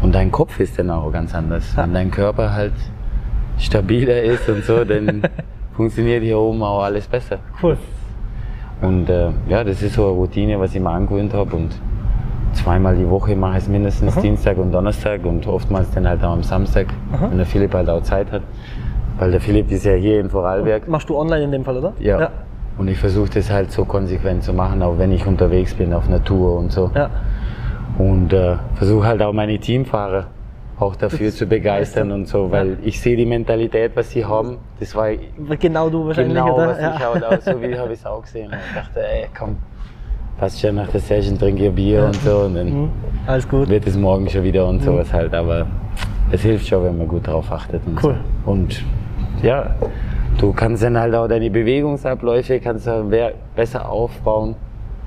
Und 0.00 0.14
dein 0.14 0.30
Kopf 0.30 0.60
ist 0.60 0.78
dann 0.78 0.90
auch 0.90 1.10
ganz 1.10 1.34
anders. 1.34 1.76
Wenn 1.76 1.92
dein 1.94 2.10
Körper 2.12 2.52
halt 2.52 2.74
stabiler 3.58 4.22
ist 4.22 4.48
und 4.48 4.62
so, 4.64 4.84
dann 4.84 5.22
funktioniert 5.76 6.22
hier 6.22 6.38
oben 6.38 6.62
auch 6.62 6.82
alles 6.84 7.08
besser. 7.08 7.38
Cool. 7.60 7.76
Und 8.84 9.08
äh, 9.08 9.30
ja, 9.48 9.64
das 9.64 9.82
ist 9.82 9.94
so 9.94 10.04
eine 10.06 10.12
Routine, 10.12 10.60
was 10.60 10.74
ich 10.74 10.80
mir 10.80 10.90
angewöhnt 10.90 11.32
habe. 11.32 11.56
Und 11.56 11.70
zweimal 12.52 12.96
die 12.96 13.08
Woche 13.08 13.34
mache 13.34 13.58
ich 13.58 13.64
es 13.64 13.68
mindestens 13.68 14.16
Dienstag 14.16 14.58
und 14.58 14.72
Donnerstag 14.72 15.24
und 15.24 15.46
oftmals 15.46 15.90
dann 15.92 16.06
halt 16.08 16.22
auch 16.22 16.32
am 16.32 16.42
Samstag, 16.42 16.86
wenn 17.28 17.38
der 17.38 17.46
Philipp 17.46 17.74
halt 17.74 17.88
auch 17.88 18.02
Zeit 18.02 18.30
hat. 18.30 18.42
Weil 19.18 19.30
der 19.30 19.40
Philipp 19.40 19.70
ist 19.70 19.84
ja 19.84 19.94
hier 19.94 20.20
in 20.20 20.28
Vorarlberg. 20.28 20.88
Machst 20.88 21.08
du 21.08 21.16
online 21.16 21.44
in 21.44 21.52
dem 21.52 21.64
Fall, 21.64 21.76
oder? 21.76 21.92
Ja. 22.00 22.30
Und 22.76 22.88
ich 22.88 22.98
versuche 22.98 23.30
das 23.30 23.50
halt 23.50 23.70
so 23.70 23.84
konsequent 23.84 24.42
zu 24.42 24.52
machen, 24.52 24.82
auch 24.82 24.98
wenn 24.98 25.12
ich 25.12 25.24
unterwegs 25.26 25.74
bin 25.74 25.92
auf 25.92 26.08
Natur 26.08 26.58
und 26.58 26.72
so. 26.72 26.90
Ja. 26.94 27.08
Und 27.98 28.32
äh, 28.32 28.56
versuche 28.74 29.06
halt 29.06 29.22
auch 29.22 29.32
meine 29.32 29.58
Teamfahrer 29.58 30.26
auch 30.78 30.96
dafür 30.96 31.30
zu 31.30 31.46
begeistern 31.46 32.10
und 32.12 32.26
so, 32.26 32.50
weil 32.50 32.78
ich 32.82 33.00
sehe 33.00 33.16
die 33.16 33.26
Mentalität, 33.26 33.92
was 33.94 34.10
sie 34.10 34.24
haben. 34.24 34.56
Das 34.80 34.94
war 34.94 35.08
Genau 35.58 35.88
du 35.88 36.06
wahrscheinlich, 36.06 36.34
genau, 36.34 36.54
oder? 36.56 36.68
was 36.68 36.80
ja. 36.80 36.96
ich 36.96 37.04
auch, 37.04 37.22
auch 37.32 37.40
so 37.40 37.62
wie 37.62 37.78
habe 37.78 37.92
ich 37.92 38.00
es 38.00 38.06
auch 38.06 38.22
gesehen. 38.22 38.46
Und 38.50 38.58
ich 38.68 38.74
dachte, 38.74 39.00
ey, 39.06 39.26
komm, 39.38 39.56
passt 40.38 40.60
schon 40.60 40.74
nach 40.74 40.88
der 40.88 41.00
Session, 41.00 41.38
trinke 41.38 41.66
ich 41.68 41.72
Bier 41.74 42.04
und 42.06 42.16
so 42.16 42.38
und 42.40 42.54
dann 42.56 42.68
Mhm. 42.82 42.88
Alles 43.26 43.48
gut. 43.48 43.68
wird 43.68 43.86
es 43.86 43.96
morgen 43.96 44.28
schon 44.28 44.42
wieder 44.42 44.66
und 44.66 44.82
sowas 44.82 45.12
halt. 45.12 45.32
Aber 45.34 45.66
es 46.32 46.42
hilft 46.42 46.66
schon, 46.66 46.84
wenn 46.84 46.98
man 46.98 47.08
gut 47.08 47.26
drauf 47.26 47.50
achtet 47.52 47.80
und 47.86 48.02
Cool. 48.02 48.16
so. 48.44 48.50
Und 48.50 48.84
ja, 49.42 49.74
du 50.38 50.52
kannst 50.52 50.82
dann 50.82 50.98
halt 50.98 51.14
auch 51.14 51.28
deine 51.28 51.50
Bewegungsabläufe 51.50 52.58
kannst 52.60 52.86
du 52.86 53.32
besser 53.54 53.88
aufbauen 53.88 54.56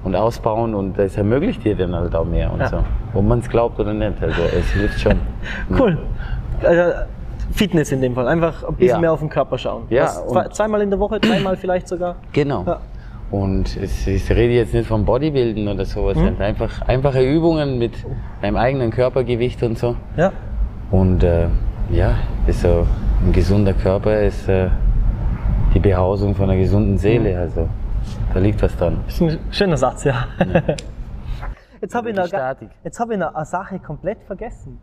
und 0.08 0.16
ausbauen 0.16 0.74
und 0.74 0.98
das 0.98 1.16
ermöglicht 1.18 1.64
dir 1.64 1.76
dann 1.76 1.94
halt 1.94 2.16
auch 2.16 2.26
mehr 2.26 2.52
und 2.52 2.60
Ja. 2.60 2.68
so. 2.70 2.78
Ob 3.14 3.26
man 3.26 3.40
es 3.40 3.50
glaubt 3.50 3.80
oder 3.80 3.94
nicht, 3.94 4.14
also 4.22 4.42
es 4.58 4.70
hilft 4.72 5.00
schon. 5.00 5.20
Cool. 5.78 5.98
Also, 6.64 6.82
Fitness 7.52 7.92
in 7.92 8.02
dem 8.02 8.14
Fall. 8.16 8.28
Einfach 8.28 8.64
ein 8.64 8.74
bisschen 8.76 8.96
Ja. 8.96 9.00
mehr 9.02 9.14
auf 9.14 9.20
den 9.20 9.30
Körper 9.30 9.58
schauen. 9.58 9.84
Ja, 9.90 10.10
Was, 10.30 10.50
zweimal 10.58 10.82
in 10.82 10.90
der 10.90 11.00
Woche, 11.00 11.20
dreimal 11.20 11.56
vielleicht 11.62 11.88
sogar. 11.88 12.16
Genau. 12.34 12.64
Ja. 12.66 12.80
Und 13.32 13.76
es, 13.78 14.08
ich 14.08 14.30
rede 14.30 14.54
jetzt 14.54 14.74
nicht 14.74 14.88
vom 14.88 15.04
Bodybuilden 15.06 15.68
oder 15.68 15.84
sowas, 15.86 16.18
Mhm. 16.18 16.42
einfach 16.42 16.82
einfache 16.88 17.22
Übungen 17.22 17.78
mit 17.78 17.94
deinem 18.42 18.56
eigenen 18.58 18.90
Körpergewicht 18.92 19.62
und 19.64 19.78
so. 19.78 19.96
Ja. 20.16 20.32
Und 20.92 21.24
äh, 21.24 21.48
ja, 21.92 22.16
ist 22.48 22.62
so 22.62 22.86
ein 23.26 23.32
gesunder 23.34 23.74
Körper 23.74 24.22
ist 24.22 24.48
äh, 24.48 24.70
die 25.74 25.80
Behausung 25.80 26.36
von 26.36 26.50
einer 26.50 26.60
gesunden 26.60 26.98
Seele. 26.98 27.32
Mhm. 27.34 27.40
Also 27.40 27.70
da 28.34 28.40
liegt 28.40 28.62
was 28.62 28.76
dran. 28.76 29.00
Das 29.06 29.16
ist 29.16 29.22
ein 29.22 29.40
schöner 29.52 29.78
Satz, 29.78 30.04
ja. 30.04 30.28
Jetzt 31.82 31.94
habe 31.94 32.10
ich, 32.12 32.18
hab 32.18 33.12
ich 33.12 33.18
noch 33.18 33.36
eine 33.36 33.46
Sache 33.46 33.80
komplett 33.80 34.24
vergessen. 34.24 34.80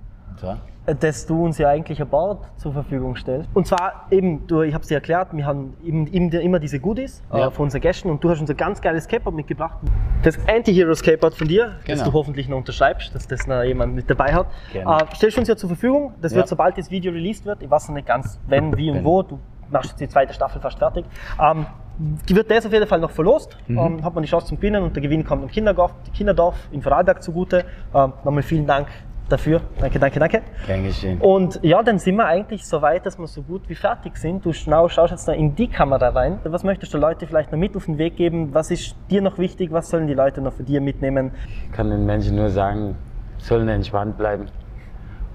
Äh, 0.87 0.95
dass 0.97 1.27
du 1.27 1.45
uns 1.45 1.59
ja 1.59 1.69
eigentlich 1.69 2.01
ein 2.03 2.09
Board 2.09 2.45
zur 2.57 2.73
Verfügung 2.73 3.15
stellst. 3.17 3.49
Und 3.55 3.67
zwar 3.67 4.07
eben, 4.11 4.47
du, 4.47 4.63
ich 4.63 4.75
habe 4.75 4.83
es 4.83 4.89
dir 4.89 4.97
erklärt, 4.97 5.29
wir 5.33 5.47
haben 5.47 5.75
eben, 5.85 6.07
eben 6.09 6.31
immer 6.33 6.59
diese 6.59 6.81
Goodies 6.81 7.23
Ja. 7.33 7.47
äh, 7.47 7.51
von 7.51 7.65
unseren 7.65 7.81
Gästen 7.81 8.11
und 8.11 8.23
du 8.23 8.31
hast 8.31 8.41
uns 8.41 8.51
ein 8.51 8.57
ganz 8.57 8.81
geiles 8.81 9.05
Skateboard 9.05 9.35
mitgebracht. 9.37 9.79
Das 10.25 10.37
Anti-Hero 10.49 10.93
Skateboard 10.95 11.35
von 11.35 11.47
dir, 11.49 11.77
das 11.77 11.85
Genau. 11.85 12.05
du 12.05 12.13
hoffentlich 12.13 12.49
noch 12.49 12.57
unterschreibst, 12.59 13.15
dass 13.15 13.27
das 13.29 13.47
noch 13.47 13.63
jemand 13.63 13.95
mit 13.95 14.11
dabei 14.11 14.35
hat. 14.35 14.47
Äh, 14.75 14.85
stellst 15.15 15.37
du 15.37 15.41
uns 15.41 15.49
ja 15.49 15.57
zur 15.57 15.69
Verfügung. 15.71 16.15
Das 16.21 16.33
Ja. 16.33 16.39
wird, 16.39 16.49
sobald 16.49 16.77
das 16.79 16.91
Video 16.91 17.13
released 17.13 17.47
wird, 17.47 17.63
ich 17.63 17.71
weiß 17.71 17.89
noch 17.89 17.95
nicht 17.95 18.07
ganz, 18.09 18.39
wenn, 18.49 18.77
wie 18.77 18.91
und 18.91 18.97
Wenn. 18.97 19.05
wo, 19.05 19.23
du 19.23 19.39
machst 19.71 19.91
jetzt 19.91 20.01
die 20.01 20.09
zweite 20.09 20.35
Staffel 20.35 20.61
fast 20.61 20.79
fertig. 20.79 21.07
Ähm, 21.41 21.65
wird 21.98 22.50
das 22.50 22.66
auf 22.66 22.72
jeden 22.72 22.87
Fall 22.87 23.00
noch 23.00 23.11
verlost, 23.11 23.57
Mhm. 23.68 23.78
ähm, 23.78 24.04
hat 24.04 24.14
man 24.14 24.22
die 24.24 24.28
Chance 24.28 24.46
zum 24.48 24.57
Gewinnen 24.59 24.83
und 24.83 24.94
der 24.96 25.02
Gewinn 25.02 25.24
kommt 25.24 25.42
im 25.42 25.48
Kinderdorf, 25.50 25.94
Kinderdorf 26.16 26.57
in 26.72 26.83
Vorarlberg 26.83 27.22
zugute. 27.22 27.64
Ähm, 27.94 28.12
nochmal 28.24 28.42
vielen 28.42 28.66
Dank 28.66 28.88
dafür. 29.28 29.62
Danke, 29.80 29.98
danke, 29.98 30.18
danke. 30.18 30.42
Gern 30.66 30.85
geschehen. 30.85 31.18
Und 31.20 31.59
ja, 31.62 31.83
dann 31.83 31.98
sind 31.98 32.16
wir 32.16 32.26
eigentlich 32.26 32.66
so 32.66 32.83
weit, 32.83 33.07
dass 33.07 33.18
wir 33.18 33.26
so 33.26 33.40
gut 33.42 33.62
wie 33.68 33.74
fertig 33.74 34.16
sind. 34.18 34.44
Du 34.44 34.52
schnau, 34.52 34.88
schaust 34.88 35.12
jetzt 35.12 35.26
noch 35.28 35.35
in 35.35 35.54
die 35.54 35.66
Kamera 35.68 36.09
rein. 36.11 36.40
Was 36.44 36.62
möchtest 36.62 36.92
du 36.92 36.98
Leute 36.98 37.26
vielleicht 37.26 37.50
noch 37.50 37.59
mit 37.59 37.74
auf 37.74 37.87
den 37.87 37.96
Weg 37.96 38.16
geben? 38.16 38.52
Was 38.52 38.70
ist 38.70 38.94
dir 39.11 39.22
noch 39.22 39.38
wichtig? 39.38 39.72
Was 39.72 39.88
sollen 39.88 40.07
die 40.09 40.14
Leute 40.14 40.42
noch 40.42 40.52
für 40.52 40.62
dir 40.64 40.80
mitnehmen? 40.83 41.30
Ich 41.66 41.72
kann 41.72 41.88
den 41.90 42.04
Menschen 42.04 42.37
nur 42.37 42.50
sagen, 42.50 42.96
sollen 43.38 43.68
entspannt 43.68 44.18
bleiben, 44.18 44.46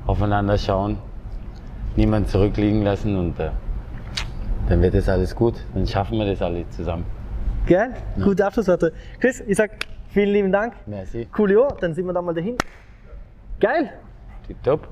aufeinander 0.05 0.57
schauen, 0.57 0.97
niemand 1.95 2.27
zurückliegen 2.29 2.83
lassen 2.83 3.15
und 3.17 3.39
äh, 3.39 3.49
dann 4.69 4.83
wird 4.83 4.93
das 4.93 5.09
alles 5.09 5.35
gut. 5.35 5.55
Dann 5.73 5.87
schaffen 5.87 6.19
wir 6.19 6.27
das 6.27 6.41
alle 6.43 6.69
zusammen. 6.69 7.03
Gell? 7.65 7.89
Ja. 8.17 8.23
Gute 8.23 8.45
Abschlussworte. 8.45 8.93
Chris, 9.19 9.41
ich 9.47 9.57
sag 9.57 9.71
vielen 10.09 10.29
lieben 10.29 10.51
Dank. 10.51 10.73
Merci. 10.85 11.27
Coolio. 11.35 11.69
Dann 11.81 11.95
sind 11.95 12.05
wir 12.05 12.13
da 12.13 12.21
mal 12.21 12.33
dahin. 12.33 12.55
Geil. 13.59 13.91
Tipptopp. 14.45 14.87